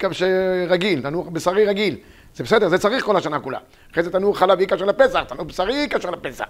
רגיל, 0.69 1.03
תנור 1.03 1.31
בשרי 1.31 1.65
רגיל. 1.65 1.97
זה 2.35 2.45
בסדר, 2.45 2.69
זה 2.69 2.79
צריך 2.79 3.05
כל 3.05 3.17
השנה 3.17 3.41
כולה. 3.41 3.59
אחרי 3.93 4.03
זה 4.03 4.11
תנור 4.11 4.39
חלבי 4.39 4.67
קשר 4.67 4.85
לפסח, 4.85 5.23
תנור 5.29 5.45
בשרי 5.45 5.89
קשר 5.89 6.11
לפסח. 6.11 6.45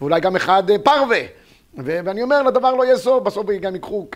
ואולי 0.00 0.20
גם 0.20 0.36
אחד 0.36 0.70
אה, 0.70 0.78
פרווה. 0.78 1.20
ואני 1.76 2.22
אומר, 2.22 2.42
לדבר 2.42 2.74
לא 2.74 2.84
יהיה 2.84 2.96
סוף, 2.96 3.22
בסוף 3.22 3.46
גם 3.60 3.74
ייקחו 3.74 4.06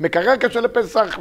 מקרר 0.00 0.36
קשר 0.36 0.60
לפסח, 0.60 1.18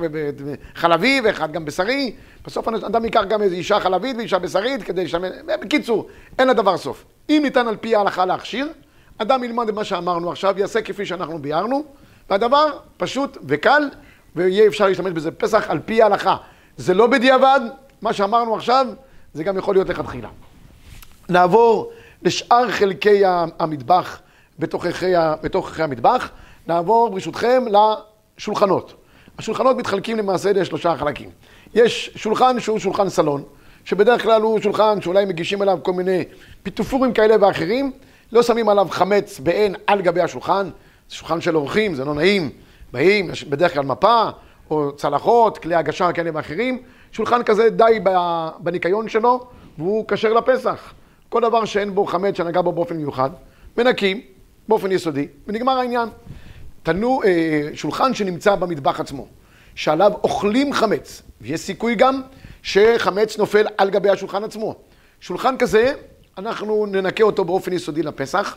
וחלבי, 0.76 1.22
ואחד 1.24 1.52
גם 1.52 1.66
בשרי. 1.66 2.16
בסוף 2.46 2.68
אדם 2.68 3.06
ייקח 3.06 3.24
גם 3.30 3.42
איזו 3.42 3.56
אישה 3.56 3.80
חלבית 3.80 4.18
ואישה 4.18 4.40
בשרית 4.40 4.84
כדי 4.84 5.04
לשמן... 5.04 5.30
בקיצור, 5.62 6.08
אין 6.40 6.48
לדבר 6.48 6.78
סוף. 6.78 7.06
אם 7.30 7.40
ניתן 7.44 7.68
על 7.68 7.78
פי 7.78 7.96
ההלכה 7.96 8.26
להכשיר, 8.26 8.68
אדם 9.18 9.44
ילמד 9.44 9.68
את 9.70 9.74
מה 9.74 9.84
שאמרנו 9.84 10.32
עכשיו, 10.32 10.60
יעשה 10.60 10.82
כפי 10.82 11.06
שאנחנו 11.06 11.40
ביארנו, 11.40 11.84
והדבר 12.30 12.78
פשוט 12.98 13.38
וקל, 13.48 13.90
ויהיה 14.36 14.68
אפשר 14.68 14.88
להשתמש 14.88 15.12
בזה 15.12 15.32
פסח 15.32 15.70
על 15.70 15.80
פי 15.86 16.02
ההלכה. 16.02 16.36
זה 16.78 16.94
לא 16.94 17.08
בדיעבד, 17.08 17.60
מה 18.02 18.14
שאמרנו 18.14 18.56
עכשיו, 18.56 18.88
זה 19.34 19.44
גם 19.44 19.58
יכול 19.58 19.76
להיות 19.76 19.90
לכתחילה. 19.90 20.30
נעבור 21.30 21.92
לשאר 22.22 22.72
חלקי 22.72 23.22
המטבח 23.60 24.20
בתוככי, 24.60 25.14
בתוככי 25.44 25.84
המטבח, 25.84 26.30
נעבור 26.68 27.10
ברשותכם 27.10 27.64
לשולחנות. 28.38 28.94
השולחנות 29.38 29.78
מתחלקים 29.78 30.18
למעשה 30.18 30.54
לשלושה 30.54 30.96
חלקים. 30.98 31.30
יש 31.74 32.12
שולחן 32.16 32.60
שהוא 32.60 32.80
שולחן 32.80 33.10
סלון, 33.10 33.44
שבדרך 33.86 34.24
כלל 34.24 34.42
הוא 34.42 34.60
שולחן 34.60 35.02
שאולי 35.02 35.26
מגישים 35.26 35.62
אליו 35.62 35.80
כל 35.84 35.94
מיני 35.94 36.24
פיתופורים 36.64 37.14
כאלה 37.14 37.36
ואחרים, 37.42 37.92
לא 38.32 38.44
שמים 38.44 38.70
עליו 38.70 38.88
חמץ 38.90 39.40
בעין 39.40 39.76
על 39.88 40.02
גבי 40.02 40.22
השולחן, 40.22 40.70
זה 41.10 41.16
שולחן 41.16 41.42
של 41.42 41.56
אורחים, 41.56 41.96
זה 41.96 42.06
לא 42.06 42.14
נעים, 42.14 42.50
באים, 42.92 43.30
יש 43.30 43.44
בדרך 43.44 43.74
כלל 43.74 43.84
מפה, 43.84 44.30
או 44.70 44.92
צלחות, 44.96 45.58
כלי 45.58 45.76
הגשה 45.76 46.12
כאלה 46.12 46.30
ואחרים, 46.34 46.82
שולחן 47.12 47.44
כזה 47.44 47.70
די 47.70 48.00
בניקיון 48.60 49.10
שלו, 49.10 49.48
והוא 49.78 50.06
כשר 50.08 50.34
לפסח. 50.34 50.94
כל 51.30 51.42
דבר 51.42 51.66
שאין 51.66 51.96
בו 51.96 52.06
חמץ 52.06 52.38
שנגע 52.38 52.62
בו 52.62 52.72
באופן 52.72 52.98
מיוחד, 52.98 53.30
מנקים 53.78 54.22
באופן 54.68 54.92
יסודי, 54.92 55.28
ונגמר 55.48 55.78
העניין. 55.78 56.10
תנו 56.84 57.22
אה, 57.24 57.70
שולחן 57.74 58.14
שנמצא 58.14 58.56
במטבח 58.56 59.00
עצמו, 59.00 59.28
שעליו 59.76 60.12
אוכלים 60.24 60.74
חמץ, 60.74 61.22
ויש 61.42 61.60
סיכוי 61.62 61.96
גם 61.96 62.22
שחמץ 62.64 63.38
נופל 63.38 63.66
על 63.78 63.90
גבי 63.90 64.10
השולחן 64.10 64.44
עצמו. 64.44 64.76
שולחן 65.22 65.58
כזה, 65.58 65.94
אנחנו 66.38 66.86
ננקה 66.86 67.24
אותו 67.24 67.46
באופן 67.46 67.74
יסודי 67.74 68.04
לפסח, 68.04 68.56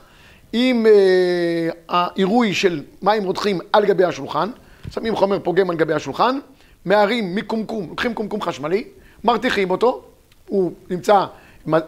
עם 0.52 0.86
אה, 0.86 1.68
העירוי 1.88 2.54
של 2.54 2.82
מים 3.02 3.24
רותחים 3.24 3.58
על 3.72 3.84
גבי 3.84 4.04
השולחן, 4.04 4.50
שמים 4.90 5.16
חומר 5.16 5.38
פוגם 5.38 5.70
על 5.70 5.76
גבי 5.76 5.94
השולחן, 5.94 6.38
מערים 6.84 7.34
מקומקום, 7.34 7.86
לוקחים 7.88 8.14
קומקום 8.14 8.42
חשמלי, 8.42 8.84
מרתיחים 9.24 9.70
אותו, 9.70 10.02
הוא 10.48 10.72
נמצא, 10.90 11.24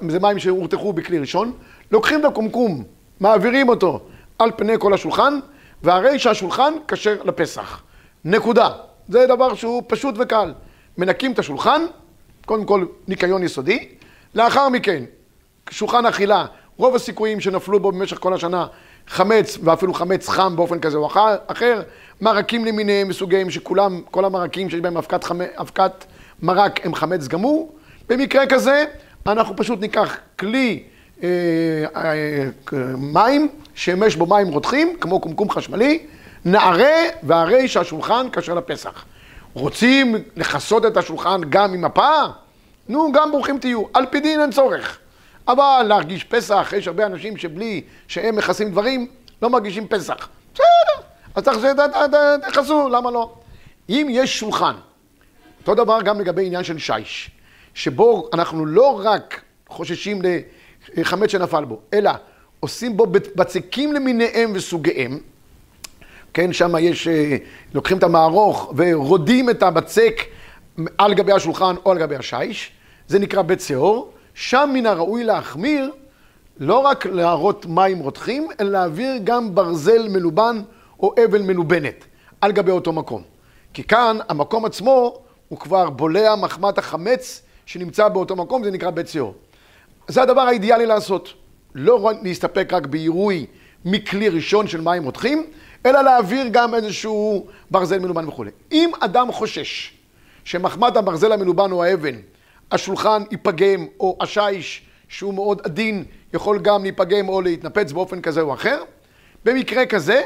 זה 0.08 0.20
מים 0.20 0.38
שהורתחו 0.38 0.92
בכלי 0.92 1.18
ראשון, 1.18 1.52
לוקחים 1.90 2.20
את 2.20 2.24
הקומקום, 2.24 2.84
מעבירים 3.20 3.68
אותו 3.68 4.00
על 4.38 4.50
פני 4.56 4.72
כל 4.78 4.94
השולחן, 4.94 5.38
והרי 5.82 6.18
שהשולחן 6.18 6.74
כשר 6.88 7.16
לפסח. 7.24 7.82
נקודה. 8.24 8.70
זה 9.08 9.26
דבר 9.26 9.54
שהוא 9.54 9.82
פשוט 9.86 10.14
וקל. 10.18 10.52
מנקים 10.98 11.32
את 11.32 11.38
השולחן, 11.38 11.82
קודם 12.46 12.64
כל 12.64 12.86
ניקיון 13.08 13.42
יסודי, 13.42 13.88
לאחר 14.34 14.68
מכן 14.68 15.04
שולחן 15.70 16.06
אכילה, 16.06 16.46
רוב 16.76 16.94
הסיכויים 16.94 17.40
שנפלו 17.40 17.80
בו 17.80 17.92
במשך 17.92 18.18
כל 18.18 18.34
השנה 18.34 18.66
חמץ, 19.08 19.58
ואפילו 19.62 19.94
חמץ 19.94 20.28
חם 20.28 20.56
באופן 20.56 20.80
כזה 20.80 20.98
או 20.98 21.06
אחר, 21.46 21.82
מרקים 22.20 22.64
למיניהם 22.64 23.08
מסוגיהם 23.08 23.50
שכולם, 23.50 24.00
כל 24.10 24.24
המרקים 24.24 24.70
שיש 24.70 24.80
בהם 24.80 24.96
אבקת, 24.96 25.24
חמ... 25.24 25.40
אבקת 25.60 26.04
מרק 26.42 26.86
הם 26.86 26.94
חמץ 26.94 27.28
גמור. 27.28 27.72
במקרה 28.08 28.46
כזה, 28.46 28.84
אנחנו 29.26 29.56
פשוט 29.56 29.80
ניקח 29.80 30.16
כלי 30.38 30.82
אה, 31.22 31.28
אה, 31.96 32.44
מים, 32.98 33.48
שימש 33.74 34.16
בו 34.16 34.26
מים 34.26 34.48
רותחים, 34.48 34.96
כמו 35.00 35.20
קומקום 35.20 35.50
חשמלי, 35.50 36.06
נערה 36.44 36.96
והרי 37.22 37.68
שהשולחן 37.68 38.26
כשר 38.32 38.54
לפסח. 38.54 39.04
רוצים 39.54 40.14
לכסות 40.36 40.86
את 40.86 40.96
השולחן 40.96 41.40
גם 41.48 41.74
עם 41.74 41.84
מפה? 41.84 42.10
נו, 42.88 43.12
גם 43.12 43.30
ברוכים 43.30 43.58
תהיו. 43.58 43.82
על 43.94 44.06
פי 44.06 44.20
דין 44.20 44.40
אין 44.40 44.50
צורך. 44.50 44.98
אבל 45.48 45.86
להרגיש 45.88 46.24
פסח, 46.24 46.72
יש 46.76 46.88
הרבה 46.88 47.06
אנשים 47.06 47.36
שבלי 47.36 47.82
שהם 48.08 48.36
מכסים 48.36 48.70
דברים, 48.70 49.06
לא 49.42 49.50
מרגישים 49.50 49.88
פסח. 49.88 50.28
בסדר, 50.54 51.06
אז 51.34 51.42
צריך 51.44 51.58
שתכסו, 51.58 52.88
למה 52.88 53.10
לא? 53.10 53.32
אם 53.88 54.06
יש 54.10 54.38
שולחן, 54.38 54.74
אותו 55.60 55.74
דבר 55.74 56.02
גם 56.02 56.20
לגבי 56.20 56.46
עניין 56.46 56.64
של 56.64 56.78
שיש, 56.78 57.30
שבו 57.74 58.28
אנחנו 58.32 58.66
לא 58.66 59.00
רק 59.04 59.40
חוששים 59.68 60.22
לחמץ 60.96 61.30
שנפל 61.30 61.64
בו, 61.64 61.80
אלא 61.94 62.10
עושים 62.60 62.96
בו 62.96 63.06
בצקים 63.36 63.92
למיניהם 63.92 64.52
וסוגיהם, 64.54 65.18
כן, 66.34 66.52
שם 66.52 66.74
יש, 66.80 67.08
אה, 67.08 67.36
לוקחים 67.74 67.98
את 67.98 68.02
המערוך 68.02 68.72
ורודים 68.76 69.50
את 69.50 69.62
הבצק 69.62 70.22
על 70.98 71.14
גבי 71.14 71.32
השולחן 71.32 71.74
או 71.84 71.90
על 71.90 71.98
גבי 71.98 72.16
השיש, 72.16 72.72
זה 73.08 73.18
נקרא 73.18 73.42
בית 73.42 73.60
שאור, 73.60 74.12
שם 74.34 74.70
מן 74.72 74.86
הראוי 74.86 75.24
להחמיר 75.24 75.90
לא 76.60 76.78
רק 76.78 77.06
להראות 77.06 77.66
מים 77.66 77.98
רותחים, 77.98 78.48
אלא 78.60 78.70
להעביר 78.70 79.14
גם 79.24 79.54
ברזל 79.54 80.08
מלובן 80.08 80.62
או 81.00 81.14
אבן 81.24 81.42
מלובנת 81.46 82.04
על 82.40 82.52
גבי 82.52 82.70
אותו 82.70 82.92
מקום. 82.92 83.22
כי 83.74 83.84
כאן 83.84 84.18
המקום 84.28 84.64
עצמו 84.64 85.18
הוא 85.48 85.58
כבר 85.58 85.90
בולע 85.90 86.34
מחמת 86.36 86.78
החמץ 86.78 87.42
שנמצא 87.66 88.08
באותו 88.08 88.36
מקום, 88.36 88.64
זה 88.64 88.70
נקרא 88.70 88.90
בית 88.90 89.08
שאור. 89.08 89.34
זה 90.08 90.22
הדבר 90.22 90.40
האידיאלי 90.40 90.86
לעשות. 90.86 91.32
לא 91.74 92.10
להסתפק 92.22 92.72
רק 92.72 92.86
בעירוי 92.86 93.46
מכלי 93.84 94.28
ראשון 94.28 94.68
של 94.68 94.80
מים 94.80 95.04
רותחים, 95.04 95.46
אלא 95.86 96.02
להעביר 96.02 96.46
גם 96.50 96.74
איזשהו 96.74 97.46
ברזל 97.70 97.98
מלובן 97.98 98.28
וכולי. 98.28 98.50
אם 98.72 98.90
אדם 99.00 99.32
חושש 99.32 99.92
שמחמת 100.44 100.96
הברזל 100.96 101.32
המלובן 101.32 101.72
או 101.72 101.84
האבן, 101.84 102.14
השולחן 102.70 103.22
ייפגם, 103.30 103.86
או 104.00 104.16
השיש, 104.20 104.82
שהוא 105.08 105.34
מאוד 105.34 105.60
עדין, 105.64 106.04
יכול 106.34 106.58
גם 106.58 106.82
להיפגם 106.82 107.28
או 107.28 107.40
להתנפץ 107.40 107.92
באופן 107.92 108.20
כזה 108.20 108.40
או 108.40 108.54
אחר, 108.54 108.82
במקרה 109.44 109.86
כזה, 109.86 110.22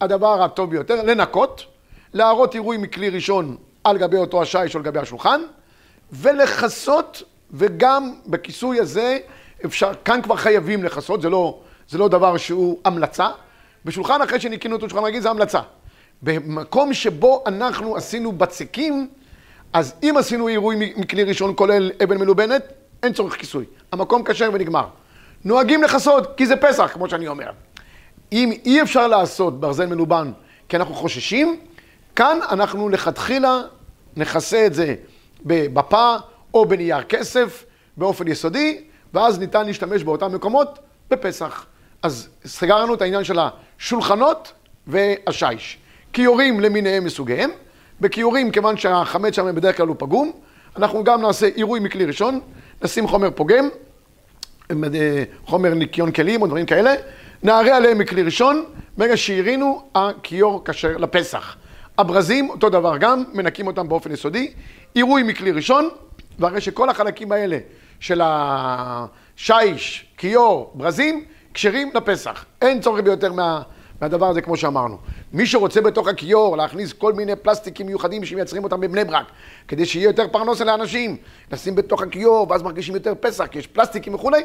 הדבר 0.00 0.42
הטוב 0.42 0.70
ביותר, 0.70 1.02
לנקות, 1.02 1.64
להראות 2.12 2.54
עירוי 2.54 2.76
מכלי 2.76 3.08
ראשון 3.08 3.56
על 3.84 3.98
גבי 3.98 4.16
אותו 4.16 4.42
השיש 4.42 4.74
או 4.74 4.80
על 4.80 4.84
גבי 4.84 4.98
השולחן, 4.98 5.40
ולכסות, 6.12 7.22
וגם 7.50 8.14
בכיסוי 8.26 8.80
הזה 8.80 9.18
אפשר, 9.64 9.92
כאן 10.04 10.22
כבר 10.22 10.36
חייבים 10.36 10.84
לכסות, 10.84 11.22
זה 11.22 11.30
לא, 11.30 11.58
זה 11.88 11.98
לא 11.98 12.08
דבר 12.08 12.36
שהוא 12.36 12.78
המלצה. 12.84 13.28
בשולחן 13.84 14.22
אחרי 14.22 14.40
שניקינו 14.40 14.76
אותו 14.76 14.88
שולחן 14.88 15.04
רגיל 15.04 15.20
זה 15.20 15.30
המלצה. 15.30 15.60
במקום 16.22 16.94
שבו 16.94 17.44
אנחנו 17.46 17.96
עשינו 17.96 18.32
בצקים, 18.32 19.08
אז 19.72 19.94
אם 20.02 20.14
עשינו 20.18 20.46
עירוי 20.46 20.92
מכלי 20.96 21.24
ראשון 21.24 21.52
כולל 21.56 21.90
אבן 22.04 22.18
מלובנת, 22.18 22.62
אין 23.02 23.12
צורך 23.12 23.36
כיסוי. 23.36 23.64
המקום 23.92 24.24
כשר 24.24 24.50
ונגמר. 24.52 24.86
נוהגים 25.44 25.82
לכסות, 25.82 26.36
כי 26.36 26.46
זה 26.46 26.56
פסח, 26.56 26.90
כמו 26.92 27.08
שאני 27.08 27.28
אומר. 27.28 27.50
אם 28.32 28.52
אי 28.64 28.82
אפשר 28.82 29.06
לעשות 29.06 29.60
ברזל 29.60 29.86
מלובן 29.86 30.32
כי 30.68 30.76
אנחנו 30.76 30.94
חוששים, 30.94 31.60
כאן 32.16 32.38
אנחנו 32.50 32.88
לכתחילה 32.88 33.60
נכסה 34.16 34.66
את 34.66 34.74
זה 34.74 34.94
בבפה 35.44 36.16
או 36.54 36.66
בנייר 36.66 37.02
כסף 37.02 37.64
באופן 37.96 38.28
יסודי, 38.28 38.84
ואז 39.14 39.38
ניתן 39.38 39.66
להשתמש 39.66 40.02
באותם 40.02 40.34
מקומות 40.34 40.78
בפסח. 41.10 41.66
אז 42.02 42.28
סגרנו 42.44 42.94
את 42.94 43.02
העניין 43.02 43.24
של 43.24 43.38
השולחנות 43.38 44.52
והשיש. 44.86 45.78
כיורים 46.12 46.60
למיניהם 46.60 47.04
מסוגיהם, 47.04 47.50
בכיורים, 48.02 48.50
כיוון 48.50 48.76
שהחמץ 48.76 49.36
שם 49.36 49.54
בדרך 49.54 49.76
כלל 49.76 49.86
הוא 49.86 49.96
פגום, 49.98 50.32
אנחנו 50.76 51.04
גם 51.04 51.22
נעשה 51.22 51.46
עירוי 51.46 51.80
מכלי 51.80 52.04
ראשון, 52.04 52.40
נשים 52.82 53.08
חומר 53.08 53.30
פוגם, 53.30 53.68
חומר 55.46 55.74
ניקיון 55.74 56.12
כלים 56.12 56.42
או 56.42 56.46
דברים 56.46 56.66
כאלה, 56.66 56.94
נערה 57.42 57.76
עליהם 57.76 57.98
מכלי 57.98 58.22
ראשון, 58.22 58.64
ברגע 58.96 59.16
שהרינו, 59.16 59.82
הכיור 59.94 60.62
כשר 60.64 60.96
לפסח. 60.96 61.56
הברזים, 61.98 62.50
אותו 62.50 62.68
דבר 62.68 62.96
גם, 62.96 63.24
מנקים 63.32 63.66
אותם 63.66 63.88
באופן 63.88 64.12
יסודי, 64.12 64.52
עירוי 64.94 65.22
מכלי 65.22 65.52
ראשון, 65.52 65.88
והרי 66.38 66.60
שכל 66.60 66.88
החלקים 66.88 67.32
האלה 67.32 67.58
של 68.00 68.20
השיש, 68.24 70.06
כיור, 70.16 70.70
ברזים, 70.74 71.24
כשרים 71.54 71.90
לפסח. 71.94 72.44
אין 72.62 72.80
צורך 72.80 73.00
ביותר 73.00 73.32
מה, 73.32 73.62
מהדבר 74.02 74.26
הזה, 74.26 74.42
כמו 74.42 74.56
שאמרנו. 74.56 74.98
מי 75.32 75.46
שרוצה 75.46 75.80
בתוך 75.80 76.08
הכיור 76.08 76.56
להכניס 76.56 76.92
כל 76.92 77.12
מיני 77.12 77.36
פלסטיקים 77.36 77.86
מיוחדים 77.86 78.24
שמייצרים 78.24 78.64
אותם 78.64 78.80
בבני 78.80 79.04
ברק, 79.04 79.26
כדי 79.68 79.86
שיהיה 79.86 80.04
יותר 80.04 80.28
פרנוסה 80.32 80.64
לאנשים, 80.64 81.16
לשים 81.52 81.74
בתוך 81.74 82.02
הכיור, 82.02 82.46
ואז 82.50 82.62
מרגישים 82.62 82.94
יותר 82.94 83.12
פסח, 83.20 83.46
כי 83.46 83.58
יש 83.58 83.66
פלסטיקים 83.66 84.14
וכולי, 84.14 84.42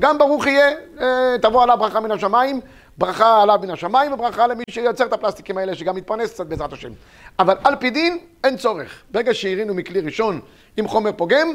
גם 0.00 0.18
ברוך 0.18 0.46
יהיה, 0.46 0.70
אה, 1.00 1.36
תבוא 1.42 1.62
עליו 1.62 1.78
ברכה 1.78 2.00
מן 2.00 2.10
השמיים, 2.10 2.60
ברכה 2.98 3.42
עליו 3.42 3.58
מן 3.62 3.70
השמיים, 3.70 4.12
וברכה 4.12 4.46
למי 4.46 4.64
שייצר 4.70 5.06
את 5.06 5.12
הפלסטיקים 5.12 5.58
האלה, 5.58 5.74
שגם 5.74 5.98
יתפרנס 5.98 6.32
קצת 6.32 6.46
בעזרת 6.46 6.72
השם. 6.72 6.90
אבל 7.38 7.54
על 7.64 7.76
פי 7.76 7.90
דין, 7.90 8.18
אין 8.44 8.56
צורך. 8.56 9.02
ברגע 9.10 9.34
שהרינו 9.34 9.74
מכלי 9.74 10.00
ראשון 10.00 10.40
עם 10.76 10.88
חומר 10.88 11.12
פוגם, 11.12 11.48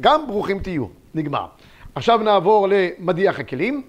גם 0.00 0.26
ברוכים 0.26 0.58
תהיו. 0.58 0.86
נגמר. 1.14 1.46
עכשיו 1.94 2.18
נעבור 2.18 2.68
למדיח 2.70 3.38
הכלים. 3.38 3.82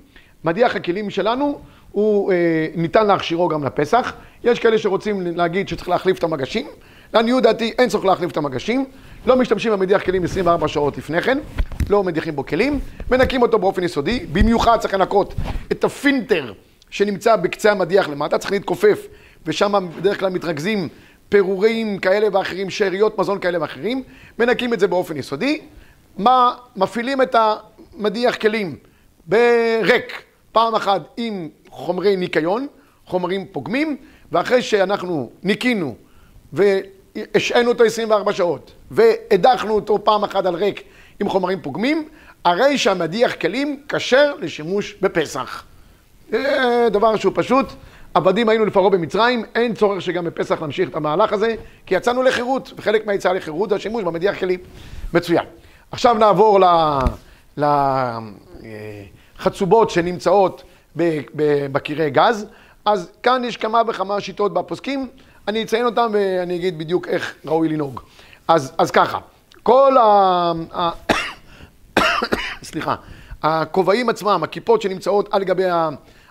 מדיח 0.43 0.75
הכלים 0.75 1.09
שלנו, 1.09 1.59
הוא 1.91 2.31
אה, 2.31 2.37
ניתן 2.75 3.07
להכשירו 3.07 3.47
גם 3.47 3.63
לפסח. 3.63 4.13
יש 4.43 4.59
כאלה 4.59 4.77
שרוצים 4.77 5.21
להגיד 5.37 5.67
שצריך 5.67 5.89
להחליף 5.89 6.17
את 6.17 6.23
המגשים. 6.23 6.67
לעניות 7.13 7.43
דעתי 7.43 7.73
אין 7.79 7.89
צורך 7.89 8.05
להחליף 8.05 8.31
את 8.31 8.37
המגשים. 8.37 8.85
לא 9.25 9.35
משתמשים 9.35 9.71
במדיח 9.71 10.01
כלים 10.01 10.23
24 10.23 10.67
שעות 10.67 10.97
לפני 10.97 11.21
כן, 11.21 11.37
לא 11.89 12.03
מדיחים 12.03 12.35
בו 12.35 12.45
כלים, 12.45 12.79
מנקים 13.11 13.41
אותו 13.41 13.59
באופן 13.59 13.83
יסודי. 13.83 14.25
במיוחד 14.31 14.77
צריך 14.79 14.93
לנקות 14.93 15.33
את 15.71 15.83
הפינטר 15.83 16.53
שנמצא 16.89 17.35
בקצה 17.35 17.71
המדיח 17.71 18.09
למטה, 18.09 18.37
צריך 18.37 18.51
להתכופף, 18.51 19.07
ושם 19.45 19.87
בדרך 19.97 20.19
כלל 20.19 20.29
מתרכזים 20.29 20.87
פירורים 21.29 21.97
כאלה 21.97 22.27
ואחרים, 22.33 22.69
שאריות 22.69 23.19
מזון 23.19 23.39
כאלה 23.39 23.61
ואחרים, 23.61 24.03
מנקים 24.39 24.73
את 24.73 24.79
זה 24.79 24.87
באופן 24.87 25.17
יסודי. 25.17 25.61
מה, 26.17 26.53
מפעילים 26.75 27.21
את 27.21 27.35
המדיח 27.35 28.35
כלים 28.35 28.75
בריק, 29.25 30.23
פעם 30.51 30.75
אחת 30.75 31.01
עם 31.17 31.49
חומרי 31.71 32.15
ניקיון, 32.15 32.67
חומרים 33.05 33.45
פוגמים, 33.51 33.97
ואחרי 34.31 34.61
שאנחנו 34.61 35.29
ניקינו 35.43 35.95
והשענו 36.53 37.69
אותו 37.69 37.83
24 37.83 38.33
שעות, 38.33 38.71
והדחנו 38.91 39.73
אותו 39.73 40.03
פעם 40.03 40.23
אחת 40.23 40.45
על 40.45 40.55
ריק 40.55 40.83
עם 41.19 41.29
חומרים 41.29 41.61
פוגמים, 41.61 42.07
הרי 42.45 42.77
שהמדיח 42.77 43.33
כלים 43.35 43.81
כשר 43.89 44.33
לשימוש 44.39 44.95
בפסח. 45.01 45.63
דבר 46.91 47.15
שהוא 47.15 47.33
פשוט. 47.35 47.65
עבדים 48.13 48.49
היינו 48.49 48.65
לפרעה 48.65 48.89
במצרים, 48.89 49.43
אין 49.55 49.73
צורך 49.73 50.01
שגם 50.01 50.25
בפסח 50.25 50.61
נמשיך 50.61 50.89
את 50.89 50.95
המהלך 50.95 51.33
הזה, 51.33 51.55
כי 51.85 51.95
יצאנו 51.95 52.23
לחירות, 52.23 52.73
וחלק 52.77 53.05
מהיציאה 53.05 53.33
לחירות 53.33 53.69
זה 53.69 53.75
השימוש 53.75 54.03
במדיח 54.03 54.39
כלים. 54.39 54.59
מצוין. 55.13 55.45
עכשיו 55.91 56.13
נעבור 56.13 56.59
לחצובות 59.39 59.89
שנמצאות 59.89 60.63
בקירי 61.71 62.09
גז. 62.09 62.45
אז 62.85 63.11
כאן 63.23 63.43
יש 63.43 63.57
כמה 63.57 63.81
וכמה 63.87 64.21
שיטות 64.21 64.53
בפוסקים, 64.53 65.07
אני 65.47 65.63
אציין 65.63 65.85
אותם 65.85 66.11
ואני 66.13 66.55
אגיד 66.55 66.77
בדיוק 66.77 67.07
איך 67.07 67.35
ראוי 67.45 67.69
לנהוג. 67.69 68.01
אז, 68.47 68.73
אז 68.77 68.91
ככה, 68.91 69.19
כל 69.63 69.97
ה... 69.97 70.91
סליחה, 72.63 72.95
הכובעים 73.43 74.09
עצמם, 74.09 74.41
הכיפות 74.43 74.81
שנמצאות 74.81 75.29
על 75.31 75.43
גבי 75.43 75.63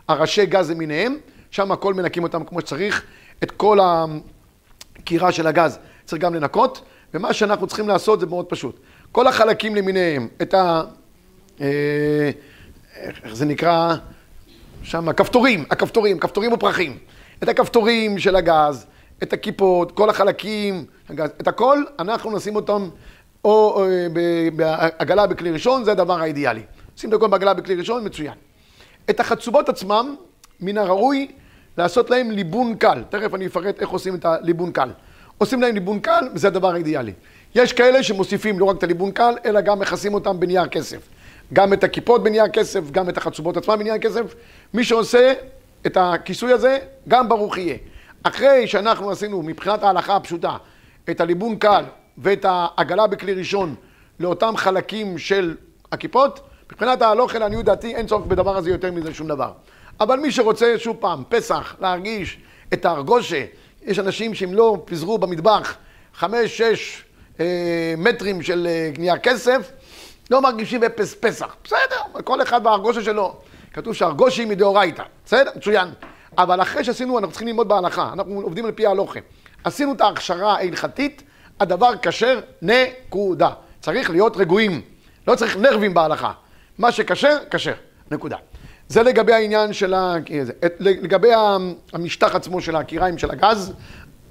הראשי 0.08 0.46
גז 0.46 0.70
למיניהם, 0.70 1.16
שם 1.50 1.72
הכל 1.72 1.94
מנקים 1.94 2.22
אותם 2.22 2.44
כמו 2.44 2.60
שצריך, 2.60 3.02
את 3.42 3.50
כל 3.50 3.78
הקירה 3.82 5.32
של 5.32 5.46
הגז 5.46 5.78
צריך 6.04 6.22
גם 6.22 6.34
לנקות, 6.34 6.82
ומה 7.14 7.32
שאנחנו 7.32 7.66
צריכים 7.66 7.88
לעשות 7.88 8.20
זה 8.20 8.26
מאוד 8.26 8.46
פשוט. 8.46 8.80
כל 9.12 9.26
החלקים 9.26 9.76
למיניהם, 9.76 10.28
את 10.42 10.54
ה... 10.54 10.82
אה, 11.60 12.30
איך 13.24 13.34
זה 13.34 13.44
נקרא? 13.44 13.94
שם, 14.82 15.08
הכפתורים, 15.08 15.64
הכפתורים, 15.70 16.18
כפתורים 16.18 16.52
ופרחים. 16.52 16.98
את 17.42 17.48
הכפתורים 17.48 18.18
של 18.18 18.36
הגז, 18.36 18.86
את 19.22 19.32
הכיפות, 19.32 19.92
כל 19.92 20.10
החלקים, 20.10 20.84
הגז, 21.08 21.30
את 21.40 21.48
הכל, 21.48 21.82
אנחנו 21.98 22.36
נשים 22.36 22.56
אותם 22.56 22.88
או, 23.44 23.50
או 23.50 23.86
בעגלה 24.56 25.26
בכלי 25.26 25.50
ראשון, 25.50 25.84
זה 25.84 25.92
הדבר 25.92 26.20
האידיאלי. 26.20 26.62
שים 26.96 27.10
את 27.10 27.14
הכל 27.14 27.26
בעגלה 27.26 27.54
בכלי 27.54 27.74
ראשון, 27.74 28.06
מצוין. 28.06 28.34
את 29.10 29.20
החצובות 29.20 29.68
עצמם, 29.68 30.14
מן 30.60 30.78
הראוי 30.78 31.28
לעשות 31.78 32.10
להם 32.10 32.30
ליבון 32.30 32.74
קל. 32.74 33.02
תכף 33.08 33.34
אני 33.34 33.46
אפרט 33.46 33.80
איך 33.80 33.88
עושים 33.88 34.14
את 34.14 34.24
הליבון 34.24 34.72
קל. 34.72 34.90
עושים 35.38 35.62
להם 35.62 35.74
ליבון 35.74 36.00
קל, 36.00 36.28
וזה 36.34 36.46
הדבר 36.46 36.72
האידיאלי. 36.72 37.12
יש 37.54 37.72
כאלה 37.72 38.02
שמוסיפים 38.02 38.58
לא 38.58 38.64
רק 38.64 38.76
את 38.76 38.82
הליבון 38.82 39.10
קל, 39.10 39.34
אלא 39.44 39.60
גם 39.60 39.78
מכסים 39.78 40.14
אותם 40.14 40.40
בנייר 40.40 40.66
כסף. 40.66 40.98
גם 41.52 41.72
את 41.72 41.84
הכיפות 41.84 42.22
בנייר 42.22 42.48
כסף, 42.48 42.90
גם 42.90 43.08
את 43.08 43.16
החצובות 43.18 43.56
עצמן 43.56 43.78
בנייר 43.78 43.98
כסף. 43.98 44.34
מי 44.74 44.84
שעושה 44.84 45.32
את 45.86 45.96
הכיסוי 46.00 46.52
הזה, 46.52 46.78
גם 47.08 47.28
ברוך 47.28 47.58
יהיה. 47.58 47.76
אחרי 48.22 48.66
שאנחנו 48.66 49.10
עשינו, 49.10 49.42
מבחינת 49.42 49.82
ההלכה 49.82 50.16
הפשוטה, 50.16 50.56
את 51.10 51.20
הליבון 51.20 51.56
קל 51.56 51.84
ואת 52.18 52.46
העגלה 52.48 53.06
בכלי 53.06 53.34
ראשון 53.34 53.74
לאותם 54.20 54.56
חלקים 54.56 55.18
של 55.18 55.56
הכיפות, 55.92 56.40
מבחינת 56.72 57.02
ההלוכה, 57.02 57.38
לעניות 57.38 57.64
דעתי, 57.64 57.94
אין 57.94 58.06
צורך 58.06 58.26
בדבר 58.26 58.56
הזה 58.56 58.70
יותר 58.70 58.92
מזה 58.92 59.14
שום 59.14 59.28
דבר. 59.28 59.52
אבל 60.00 60.18
מי 60.18 60.32
שרוצה, 60.32 60.74
שוב 60.78 60.96
פעם, 61.00 61.22
פסח, 61.28 61.76
להרגיש 61.80 62.38
את 62.72 62.84
הארגושה, 62.84 63.44
יש 63.82 63.98
אנשים 63.98 64.34
שאם 64.34 64.54
לא 64.54 64.82
פיזרו 64.84 65.18
במטבח 65.18 65.76
חמש, 66.14 66.58
שש 66.62 67.04
אה, 67.40 67.94
מטרים 67.98 68.42
של 68.42 68.68
אה, 69.08 69.18
כסף, 69.18 69.72
לא 70.30 70.42
מרגישים 70.42 70.84
אפס 70.84 71.14
פסח. 71.20 71.56
בסדר, 71.64 72.20
כל 72.24 72.42
אחד 72.42 72.64
בארגושה 72.64 73.02
שלו. 73.02 73.36
כתוב 73.72 73.94
שהרגושה 73.94 74.42
היא 74.42 74.50
מדאורייתא. 74.50 75.02
בסדר? 75.26 75.50
מצוין. 75.56 75.88
אבל 76.38 76.62
אחרי 76.62 76.84
שעשינו, 76.84 77.18
אנחנו 77.18 77.30
צריכים 77.30 77.48
ללמוד 77.48 77.68
בהלכה. 77.68 78.10
אנחנו 78.12 78.40
עובדים 78.40 78.64
על 78.64 78.72
פי 78.72 78.86
ההלוכה. 78.86 79.20
עשינו 79.64 79.92
את 79.92 80.00
ההכשרה 80.00 80.54
ההלכתית, 80.54 81.22
הדבר 81.60 81.90
כשר, 82.02 82.40
נקודה. 82.62 83.50
צריך 83.80 84.10
להיות 84.10 84.36
רגועים. 84.36 84.80
לא 85.28 85.34
צריך 85.34 85.56
נרבים 85.56 85.94
בהלכה. 85.94 86.32
מה 86.78 86.92
שכשר, 86.92 87.36
כשר. 87.50 87.74
נקודה. 88.10 88.36
זה 88.88 89.02
לגבי 89.02 89.32
העניין 89.32 89.72
של 89.72 89.94
ה... 89.94 90.14
לגבי 90.80 91.30
המשטח 91.92 92.34
עצמו 92.34 92.60
של 92.60 92.76
הקיריים 92.76 93.18
של 93.18 93.30
הגז, 93.30 93.72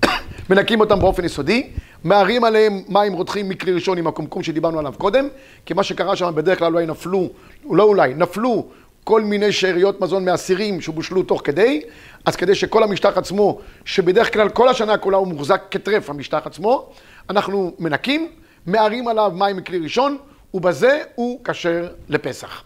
מנקים 0.49 0.79
אותם 0.79 0.99
באופן 0.99 1.25
יסודי, 1.25 1.69
מערים 2.03 2.43
עליהם 2.43 2.83
מים 2.87 3.13
רותחים 3.13 3.49
מכלי 3.49 3.73
ראשון 3.73 3.97
עם 3.97 4.07
הקומקום 4.07 4.43
שדיברנו 4.43 4.79
עליו 4.79 4.93
קודם, 4.97 5.27
כי 5.65 5.73
מה 5.73 5.83
שקרה 5.83 6.15
שם 6.15 6.31
בדרך 6.35 6.59
כלל 6.59 6.73
אולי 6.73 6.85
נפלו, 6.85 7.29
לא 7.71 7.83
אולי, 7.83 8.13
נפלו 8.13 8.67
כל 9.03 9.21
מיני 9.21 9.51
שאריות 9.51 10.01
מזון 10.01 10.25
מהסירים 10.25 10.81
שבושלו 10.81 11.23
תוך 11.23 11.41
כדי, 11.43 11.81
אז 12.25 12.35
כדי 12.35 12.55
שכל 12.55 12.83
המשטח 12.83 13.17
עצמו, 13.17 13.59
שבדרך 13.85 14.33
כלל 14.33 14.49
כל 14.49 14.69
השנה 14.69 14.97
כולה 14.97 15.17
הוא 15.17 15.27
מוחזק 15.27 15.61
כטרף 15.71 16.09
המשטח 16.09 16.41
עצמו, 16.45 16.89
אנחנו 17.29 17.71
מנקים, 17.79 18.27
מערים 18.65 19.07
עליו 19.07 19.31
מים 19.35 19.57
מכלי 19.57 19.77
ראשון, 19.77 20.17
ובזה 20.53 21.01
הוא 21.15 21.39
כשר 21.43 21.87
לפסח. 22.09 22.63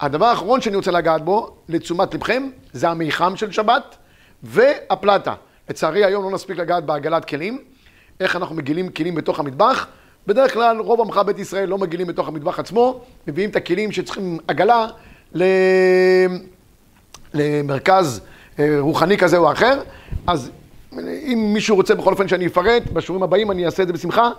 הדבר 0.00 0.26
האחרון 0.26 0.60
שאני 0.60 0.76
רוצה 0.76 0.90
לגעת 0.90 1.24
בו, 1.24 1.56
לתשומת 1.68 2.14
לבכם, 2.14 2.48
זה 2.72 2.88
המיחם 2.88 3.36
של 3.36 3.52
שבת 3.52 3.96
והפלטה. 4.42 5.34
לצערי 5.70 6.04
היום 6.04 6.24
לא 6.24 6.30
נספיק 6.30 6.58
לגעת 6.58 6.84
בעגלת 6.84 7.24
כלים, 7.24 7.58
איך 8.20 8.36
אנחנו 8.36 8.56
מגילים 8.56 8.88
כלים 8.88 9.14
בתוך 9.14 9.38
המטבח. 9.38 9.86
בדרך 10.26 10.52
כלל 10.52 10.78
רוב 10.78 11.00
עמך 11.00 11.16
בית 11.26 11.38
ישראל 11.38 11.68
לא 11.68 11.78
מגילים 11.78 12.06
בתוך 12.06 12.28
המטבח 12.28 12.58
עצמו, 12.58 13.00
מביאים 13.28 13.50
את 13.50 13.56
הכלים 13.56 13.92
שצריכים 13.92 14.38
עגלה 14.48 14.86
למרכז 17.34 18.20
אה, 18.58 18.76
רוחני 18.78 19.18
כזה 19.18 19.36
או 19.36 19.52
אחר. 19.52 19.80
אז 20.26 20.50
אם 21.02 21.50
מישהו 21.54 21.76
רוצה 21.76 21.94
בכל 21.94 22.12
אופן 22.12 22.28
שאני 22.28 22.46
אפרט, 22.46 22.82
בשיעורים 22.92 23.22
הבאים 23.22 23.50
אני 23.50 23.66
אעשה 23.66 23.82
את 23.82 23.86
זה 23.86 23.92
בשמחה, 23.92 24.30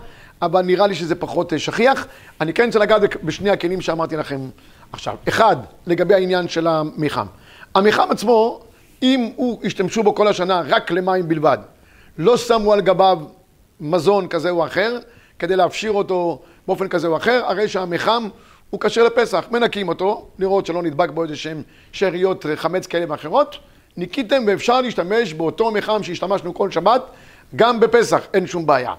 אבל 0.42 0.62
נראה 0.62 0.88
לי 0.88 0.96
שזה 0.96 1.16
פחות 1.16 1.54
אה, 1.54 1.60
שכיח. 1.60 2.08
אני 2.42 2.54
כן 2.54 2.66
רוצה 2.66 2.80
לגעת 2.80 3.02
בשני 3.24 3.50
הכלים 3.50 3.82
שאמרתי 3.82 4.16
לכם 4.18 4.40
עכשיו. 4.92 5.16
אחד, 5.28 5.56
לגבי 5.88 6.14
העניין 6.14 6.48
של 6.48 6.68
המיחם. 6.68 7.26
המיחם 7.76 8.08
עצמו, 8.10 8.62
אם 9.04 9.30
הוא 9.36 9.60
השתמשו 9.64 10.04
בו 10.04 10.16
כל 10.16 10.28
השנה 10.28 10.62
רק 10.68 10.92
למים 10.92 11.28
בלבד, 11.28 11.58
לא 12.18 12.38
שמו 12.38 12.74
על 12.74 12.82
גביו 12.82 13.20
מזון 13.80 14.28
כזה 14.28 14.50
או 14.50 14.66
אחר, 14.66 14.98
כדי 15.40 15.56
להפשיר 15.56 15.92
אותו 15.92 16.42
באופן 16.68 16.88
כזה 16.88 17.08
או 17.08 17.18
אחר, 17.18 17.42
הרי 17.46 17.68
שהמיחם 17.68 18.28
הוא 18.70 18.82
כשר 18.82 19.04
לפסח. 19.04 19.46
מנקים 19.52 19.88
אותו, 19.88 20.28
לראות 20.40 20.66
שלא 20.66 20.84
נדבק 20.84 21.10
בו 21.10 21.24
איזה 21.24 21.36
שהם 21.36 21.64
שאריות 21.92 22.46
חמץ 22.56 22.88
כאלה 22.88 23.06
ואחרות. 23.10 23.58
ניקיתם 23.98 24.44
ואפשר 24.48 24.82
להשתמש 24.82 25.34
באותו 25.34 25.72
מיחם 25.72 26.04
שהשתמשנו 26.04 26.54
כל 26.54 26.72
שבת, 26.72 27.02
גם 27.56 27.80
בפסח, 27.80 28.22
אין 28.34 28.48
שום 28.48 28.66
בעיה. 28.66 28.94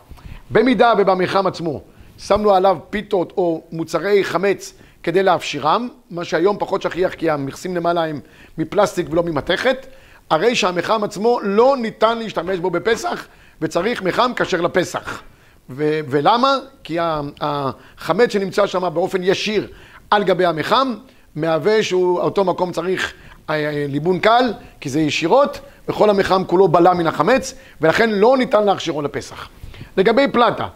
במידה 0.50 0.92
ובמיחם 0.98 1.46
עצמו 1.46 1.80
שמנו 2.18 2.54
עליו 2.54 2.78
פיתות 2.90 3.32
או 3.36 3.62
מוצרי 3.72 4.24
חמץ 4.24 4.74
כדי 5.02 5.22
להפשירם, 5.22 5.88
מה 6.10 6.24
שהיום 6.24 6.56
פחות 6.58 6.82
שכיח 6.82 7.14
כי 7.14 7.30
המכסים 7.30 7.76
למעלה 7.76 8.04
הם 8.04 8.20
מפלסטיק 8.58 9.06
ולא 9.10 9.22
ממתכת, 9.22 9.86
הרי 10.30 10.54
שהמיחם 10.54 11.04
עצמו 11.04 11.40
לא 11.42 11.76
ניתן 11.76 12.18
להשתמש 12.18 12.58
בו 12.58 12.70
בפסח 12.70 13.26
וצריך 13.62 14.02
מיחם 14.02 14.32
כשר 14.36 14.60
לפסח. 14.60 15.22
ו- 15.70 16.00
ולמה? 16.08 16.56
כי 16.84 16.98
החמץ 17.40 18.32
שנמצא 18.32 18.66
שם 18.66 18.90
באופן 18.94 19.22
ישיר 19.22 19.68
על 20.10 20.24
גבי 20.24 20.44
המיחם, 20.44 20.94
מהווה 21.36 21.82
שאותו 21.82 22.44
מקום 22.44 22.72
צריך 22.72 23.12
אה, 23.50 23.54
אה, 23.54 23.86
ליבון 23.88 24.18
קל, 24.18 24.52
כי 24.80 24.88
זה 24.88 25.00
ישירות, 25.00 25.60
וכל 25.88 26.10
המיחם 26.10 26.44
כולו 26.44 26.68
בלע 26.68 26.94
מן 26.94 27.06
החמץ, 27.06 27.54
ולכן 27.80 28.10
לא 28.10 28.36
ניתן 28.38 28.64
להכשירו 28.64 29.02
לפסח. 29.02 29.48
לגבי 29.96 30.28
פלטה, 30.32 30.66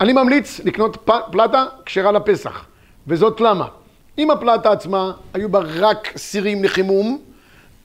אני 0.00 0.12
ממליץ 0.12 0.60
לקנות 0.64 1.10
פלטה 1.32 1.64
כשרה 1.86 2.12
לפסח, 2.12 2.64
וזאת 3.06 3.40
למה? 3.40 3.66
אם 4.18 4.30
הפלטה 4.30 4.72
עצמה 4.72 5.12
היו 5.34 5.48
בה 5.48 5.60
רק 5.78 6.12
סירים 6.16 6.64
לחימום, 6.64 7.18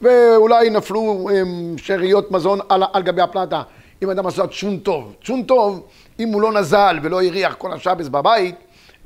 ואולי 0.01 0.69
נפלו 0.69 1.29
שאריות 1.77 2.31
מזון 2.31 2.59
על, 2.69 2.83
על 2.93 3.03
גבי 3.03 3.21
הפלטה, 3.21 3.61
אם 4.03 4.09
אדם 4.09 4.27
עשה 4.27 4.43
צ'ון 4.47 4.79
טוב. 4.79 5.15
צ'ון 5.23 5.43
טוב, 5.43 5.87
אם 6.19 6.29
הוא 6.29 6.41
לא 6.41 6.51
נזל 6.53 6.99
ולא 7.03 7.23
הריח 7.23 7.55
כל 7.55 7.73
השבס 7.73 8.07
בבית, 8.07 8.55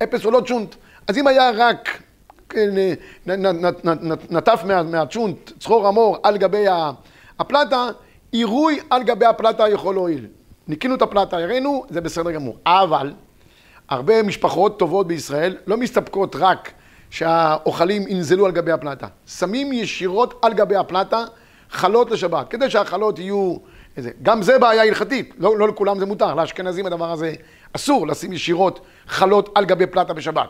אפס 0.03 0.23
הוא 0.23 0.33
לא 0.33 0.41
צ'ונט. 0.47 0.75
אז 1.07 1.17
אם 1.17 1.27
היה 1.27 1.51
רק 1.57 2.01
כן, 2.49 2.69
נטף 4.29 4.63
מהצ'ונט, 4.63 5.51
צחור 5.59 5.87
המור 5.87 6.17
על 6.23 6.37
גבי 6.37 6.65
הפלטה, 7.39 7.87
עירוי 8.31 8.79
על 8.89 9.03
גבי 9.03 9.25
הפלטה 9.25 9.69
יכול 9.69 9.95
להועיל. 9.95 10.27
ניקינו 10.67 10.95
את 10.95 11.01
הפלטה, 11.01 11.37
הראינו, 11.37 11.85
זה 11.89 12.01
בסדר 12.01 12.31
גמור. 12.31 12.57
אבל 12.65 13.13
הרבה 13.89 14.23
משפחות 14.23 14.79
טובות 14.79 15.07
בישראל 15.07 15.57
לא 15.67 15.77
מסתפקות 15.77 16.35
רק 16.35 16.71
שהאוכלים 17.09 18.07
ינזלו 18.07 18.45
על 18.45 18.51
גבי 18.51 18.71
הפלטה. 18.71 19.07
שמים 19.27 19.73
ישירות 19.73 20.33
על 20.41 20.53
גבי 20.53 20.75
הפלטה 20.75 21.23
חלות 21.69 22.11
לשבת, 22.11 22.49
כדי 22.49 22.69
שהחלות 22.69 23.19
יהיו... 23.19 23.55
איזה. 23.99 24.11
גם 24.23 24.41
זה 24.41 24.59
בעיה 24.59 24.83
הלכתית, 24.83 25.33
לא, 25.37 25.57
לא 25.57 25.67
לכולם 25.67 25.99
זה 25.99 26.05
מותר, 26.05 26.35
לאשכנזים 26.35 26.85
הדבר 26.85 27.11
הזה 27.11 27.33
אסור 27.73 28.07
לשים 28.07 28.33
ישירות 28.33 28.79
חלות 29.07 29.49
על 29.55 29.65
גבי 29.65 29.85
פלטה 29.85 30.13
בשבת. 30.13 30.49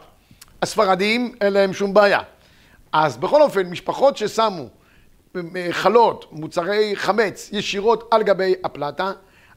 הספרדים 0.62 1.36
אין 1.42 1.54
להם 1.54 1.74
שום 1.74 1.94
בעיה. 1.94 2.20
אז 2.92 3.18
בכל 3.18 3.42
אופן, 3.42 3.70
משפחות 3.70 4.18
ששמו 4.18 4.66
אה, 5.36 5.68
חלות, 5.72 6.26
מוצרי 6.32 6.92
חמץ, 6.96 7.50
ישירות 7.54 8.08
על 8.12 8.24
גבי 8.24 8.54
הפלטה, 8.64 9.12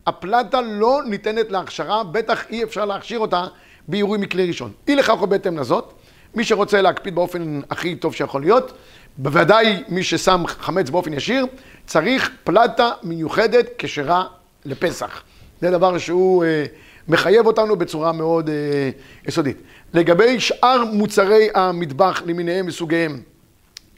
הפלטה 0.06 0.60
לא 0.60 1.00
ניתנת 1.06 1.52
להכשרה, 1.52 2.04
בטח 2.04 2.50
אי 2.50 2.64
אפשר 2.64 2.84
להכשיר 2.84 3.18
אותה 3.18 3.44
בעירוי 3.88 4.18
מכלי 4.18 4.46
ראשון. 4.46 4.72
אי 4.88 4.94
לכך 4.96 5.16
או 5.20 5.26
בהתאם 5.26 5.58
לזאת, 5.58 5.92
מי 6.34 6.44
שרוצה 6.44 6.82
להקפיד 6.82 7.14
באופן 7.14 7.60
הכי 7.70 7.94
טוב 7.94 8.14
שיכול 8.14 8.40
להיות, 8.40 8.72
בוודאי 9.16 9.82
מי 9.88 10.02
ששם 10.02 10.44
חמץ 10.46 10.90
באופן 10.90 11.12
ישיר, 11.12 11.46
צריך 11.86 12.30
פלטה 12.44 12.90
מיוחדת 13.02 13.66
כשרה 13.78 14.24
לפסח. 14.64 15.22
זה 15.60 15.70
דבר 15.70 15.98
שהוא 15.98 16.44
אה, 16.44 16.64
מחייב 17.08 17.46
אותנו 17.46 17.76
בצורה 17.76 18.12
מאוד 18.12 18.48
אה, 18.48 18.90
יסודית. 19.28 19.56
לגבי 19.94 20.40
שאר 20.40 20.84
מוצרי 20.84 21.48
המטבח 21.54 22.22
למיניהם 22.26 22.68
וסוגיהם, 22.68 23.20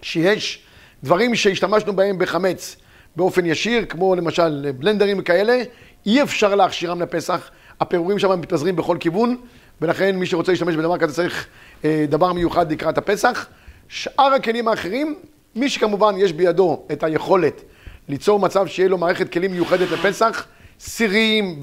שיש 0.02 0.62
דברים 1.04 1.34
שהשתמשנו 1.34 1.96
בהם 1.96 2.18
בחמץ 2.18 2.76
באופן 3.16 3.46
ישיר, 3.46 3.84
כמו 3.84 4.14
למשל 4.14 4.72
בלנדרים 4.78 5.18
וכאלה, 5.18 5.62
אי 6.06 6.22
אפשר 6.22 6.54
להכשירם 6.54 7.02
לפסח, 7.02 7.50
הפירורים 7.80 8.18
שם 8.18 8.40
מתפזרים 8.40 8.76
בכל 8.76 8.96
כיוון, 9.00 9.36
ולכן 9.80 10.16
מי 10.16 10.26
שרוצה 10.26 10.52
להשתמש 10.52 10.74
בדבר 10.76 10.98
כזה 10.98 11.14
צריך 11.14 11.46
דבר 12.08 12.32
מיוחד 12.32 12.72
לקראת 12.72 12.98
הפסח. 12.98 13.46
שאר 13.88 14.32
הכלים 14.34 14.68
האחרים, 14.68 15.14
מי 15.54 15.68
שכמובן 15.68 16.14
יש 16.18 16.32
בידו 16.32 16.82
את 16.92 17.02
היכולת 17.02 17.62
ליצור 18.08 18.40
מצב 18.40 18.66
שיהיה 18.66 18.88
לו 18.88 18.98
מערכת 18.98 19.32
כלים 19.32 19.52
מיוחדת 19.52 19.90
לפסח, 19.90 20.46
סירים 20.80 21.60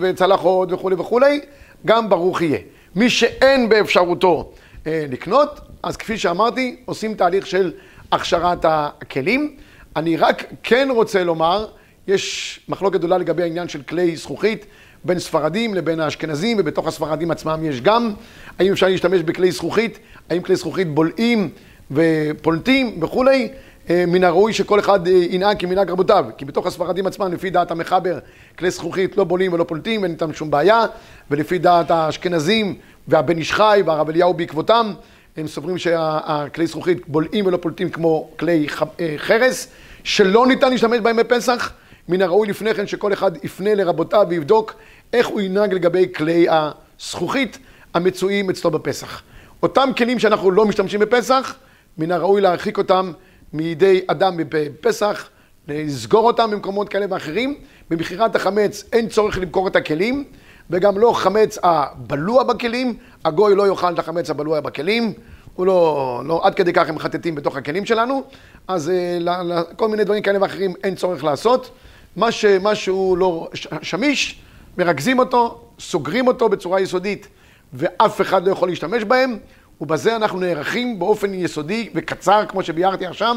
וצלחות 0.00 0.72
וכולי 0.72 0.96
וכולי, 0.98 1.40
גם 1.86 2.08
ברוך 2.08 2.42
יהיה. 2.42 2.58
מי 2.96 3.10
שאין 3.10 3.68
באפשרותו 3.68 4.52
אה, 4.86 5.04
לקנות, 5.10 5.60
אז 5.82 5.96
כפי 5.96 6.18
שאמרתי, 6.18 6.76
עושים 6.84 7.14
תהליך 7.14 7.46
של 7.46 7.72
הכשרת 8.12 8.64
הכלים. 8.64 9.56
אני 9.96 10.16
רק 10.16 10.44
כן 10.62 10.88
רוצה 10.90 11.24
לומר, 11.24 11.66
יש 12.08 12.60
מחלוקת 12.68 12.98
גדולה 12.98 13.18
לגבי 13.18 13.42
העניין 13.42 13.68
של 13.68 13.82
כלי 13.82 14.16
זכוכית 14.16 14.66
בין 15.04 15.18
ספרדים 15.18 15.74
לבין 15.74 16.00
האשכנזים, 16.00 16.56
ובתוך 16.60 16.86
הספרדים 16.86 17.30
עצמם 17.30 17.60
יש 17.64 17.80
גם. 17.80 18.12
האם 18.58 18.72
אפשר 18.72 18.86
להשתמש 18.86 19.20
בכלי 19.20 19.50
זכוכית? 19.50 19.98
האם 20.30 20.42
כלי 20.42 20.56
זכוכית 20.56 20.94
בולעים 20.94 21.50
ופולטים 21.90 22.98
וכולי? 23.02 23.48
אה, 23.90 24.04
מן 24.06 24.24
הראוי 24.24 24.52
שכל 24.52 24.80
אחד 24.80 25.08
אה, 25.08 25.12
ינהג 25.12 25.58
כמנהג 25.58 25.90
רבותיו, 25.90 26.24
כי 26.36 26.44
בתוך 26.44 26.66
הספרדים 26.66 27.06
עצמם, 27.06 27.32
לפי 27.32 27.50
דעת 27.50 27.70
המחבר, 27.70 28.18
כלי 28.58 28.70
זכוכית 28.70 29.16
לא 29.16 29.24
בולים 29.24 29.52
ולא 29.52 29.64
פולטים, 29.64 30.04
אין 30.04 30.12
איתם 30.12 30.32
שום 30.32 30.50
בעיה, 30.50 30.84
ולפי 31.30 31.58
דעת 31.58 31.90
האשכנזים 31.90 32.74
והבן 33.08 33.38
איש 33.38 33.52
חי 33.52 33.82
והרב 33.86 34.08
אליהו 34.08 34.34
בעקבותם, 34.34 34.92
הם 35.36 35.48
סוברים 35.48 35.78
שהכלי 35.78 36.66
זכוכית 36.66 37.08
בולעים 37.08 37.46
ולא 37.46 37.56
פולטים 37.56 37.90
כמו 37.90 38.30
כלי 38.38 38.66
אה, 39.00 39.14
חרס, 39.16 39.68
שלא 40.04 40.46
ניתן 40.46 40.70
להשתמש 40.70 41.00
בהם 41.00 41.16
בפסח. 41.16 41.72
מן 42.10 42.22
הראוי 42.22 42.48
לפני 42.48 42.74
כן 42.74 42.86
שכל 42.86 43.12
אחד 43.12 43.44
יפנה 43.44 43.74
לרבותיו 43.74 44.26
ויבדוק 44.28 44.74
איך 45.12 45.26
הוא 45.26 45.40
ינהג 45.40 45.74
לגבי 45.74 46.06
כלי 46.14 46.46
הזכוכית 46.50 47.58
המצויים 47.94 48.50
אצלו 48.50 48.70
בפסח. 48.70 49.22
אותם 49.62 49.90
כלים 49.96 50.18
שאנחנו 50.18 50.50
לא 50.50 50.66
משתמשים 50.66 51.00
בפסח, 51.00 51.54
מן 51.98 52.12
הראוי 52.12 52.40
להרחיק 52.40 52.78
אותם 52.78 53.12
מידי 53.52 54.00
אדם 54.06 54.34
בפסח, 54.36 55.28
לסגור 55.68 56.26
אותם 56.26 56.50
במקומות 56.50 56.88
כאלה 56.88 57.06
ואחרים. 57.10 57.58
במכירת 57.90 58.36
החמץ 58.36 58.84
אין 58.92 59.08
צורך 59.08 59.38
למכור 59.38 59.68
את 59.68 59.76
הכלים, 59.76 60.24
וגם 60.70 60.98
לא 60.98 61.12
חמץ 61.12 61.58
הבלוע 61.62 62.42
בכלים, 62.42 62.96
הגוי 63.24 63.54
לא 63.54 63.68
יאכל 63.68 63.92
את 63.92 63.98
החמץ 63.98 64.30
הבלוע 64.30 64.60
בכלים, 64.60 65.12
הוא 65.54 65.66
לא, 65.66 66.22
לא 66.26 66.40
עד 66.44 66.54
כדי 66.54 66.72
כך 66.72 66.88
הם 66.88 66.94
מחטטים 66.94 67.34
בתוך 67.34 67.56
הכלים 67.56 67.86
שלנו, 67.86 68.22
אז 68.68 68.90
אה, 68.90 69.62
כל 69.76 69.88
מיני 69.88 70.04
דברים 70.04 70.22
כאלה 70.22 70.42
ואחרים 70.42 70.74
אין 70.84 70.94
צורך 70.94 71.24
לעשות. 71.24 71.70
מה 72.16 72.32
שמשהו 72.32 73.16
לא 73.16 73.48
שמיש, 73.82 74.40
מרכזים 74.78 75.18
אותו, 75.18 75.60
סוגרים 75.80 76.26
אותו 76.26 76.48
בצורה 76.48 76.80
יסודית, 76.80 77.28
ואף 77.72 78.20
אחד 78.20 78.46
לא 78.46 78.52
יכול 78.52 78.68
להשתמש 78.68 79.04
בהם. 79.04 79.38
ובזה 79.80 80.16
אנחנו 80.16 80.40
נערכים 80.40 80.98
באופן 80.98 81.34
יסודי 81.34 81.88
וקצר, 81.94 82.44
כמו 82.48 82.62
שביארתי 82.62 83.06
עכשיו, 83.06 83.36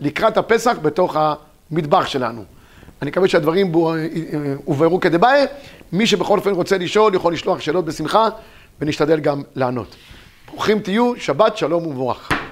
לקראת 0.00 0.36
הפסח 0.36 0.76
בתוך 0.82 1.16
המטבח 1.18 2.06
שלנו. 2.06 2.44
אני 3.02 3.10
מקווה 3.10 3.28
שהדברים 3.28 3.72
הובהרו 4.64 5.00
כדבעי. 5.00 5.44
מי 5.92 6.06
שבכל 6.06 6.38
אופן 6.38 6.50
רוצה 6.50 6.78
לשאול, 6.78 7.14
יכול 7.14 7.32
לשלוח 7.32 7.60
שאלות 7.60 7.84
בשמחה, 7.84 8.28
ונשתדל 8.80 9.20
גם 9.20 9.42
לענות. 9.54 9.96
ברוכים 10.46 10.78
תהיו, 10.78 11.12
שבת 11.16 11.56
שלום 11.56 11.86
ומבורך. 11.86 12.43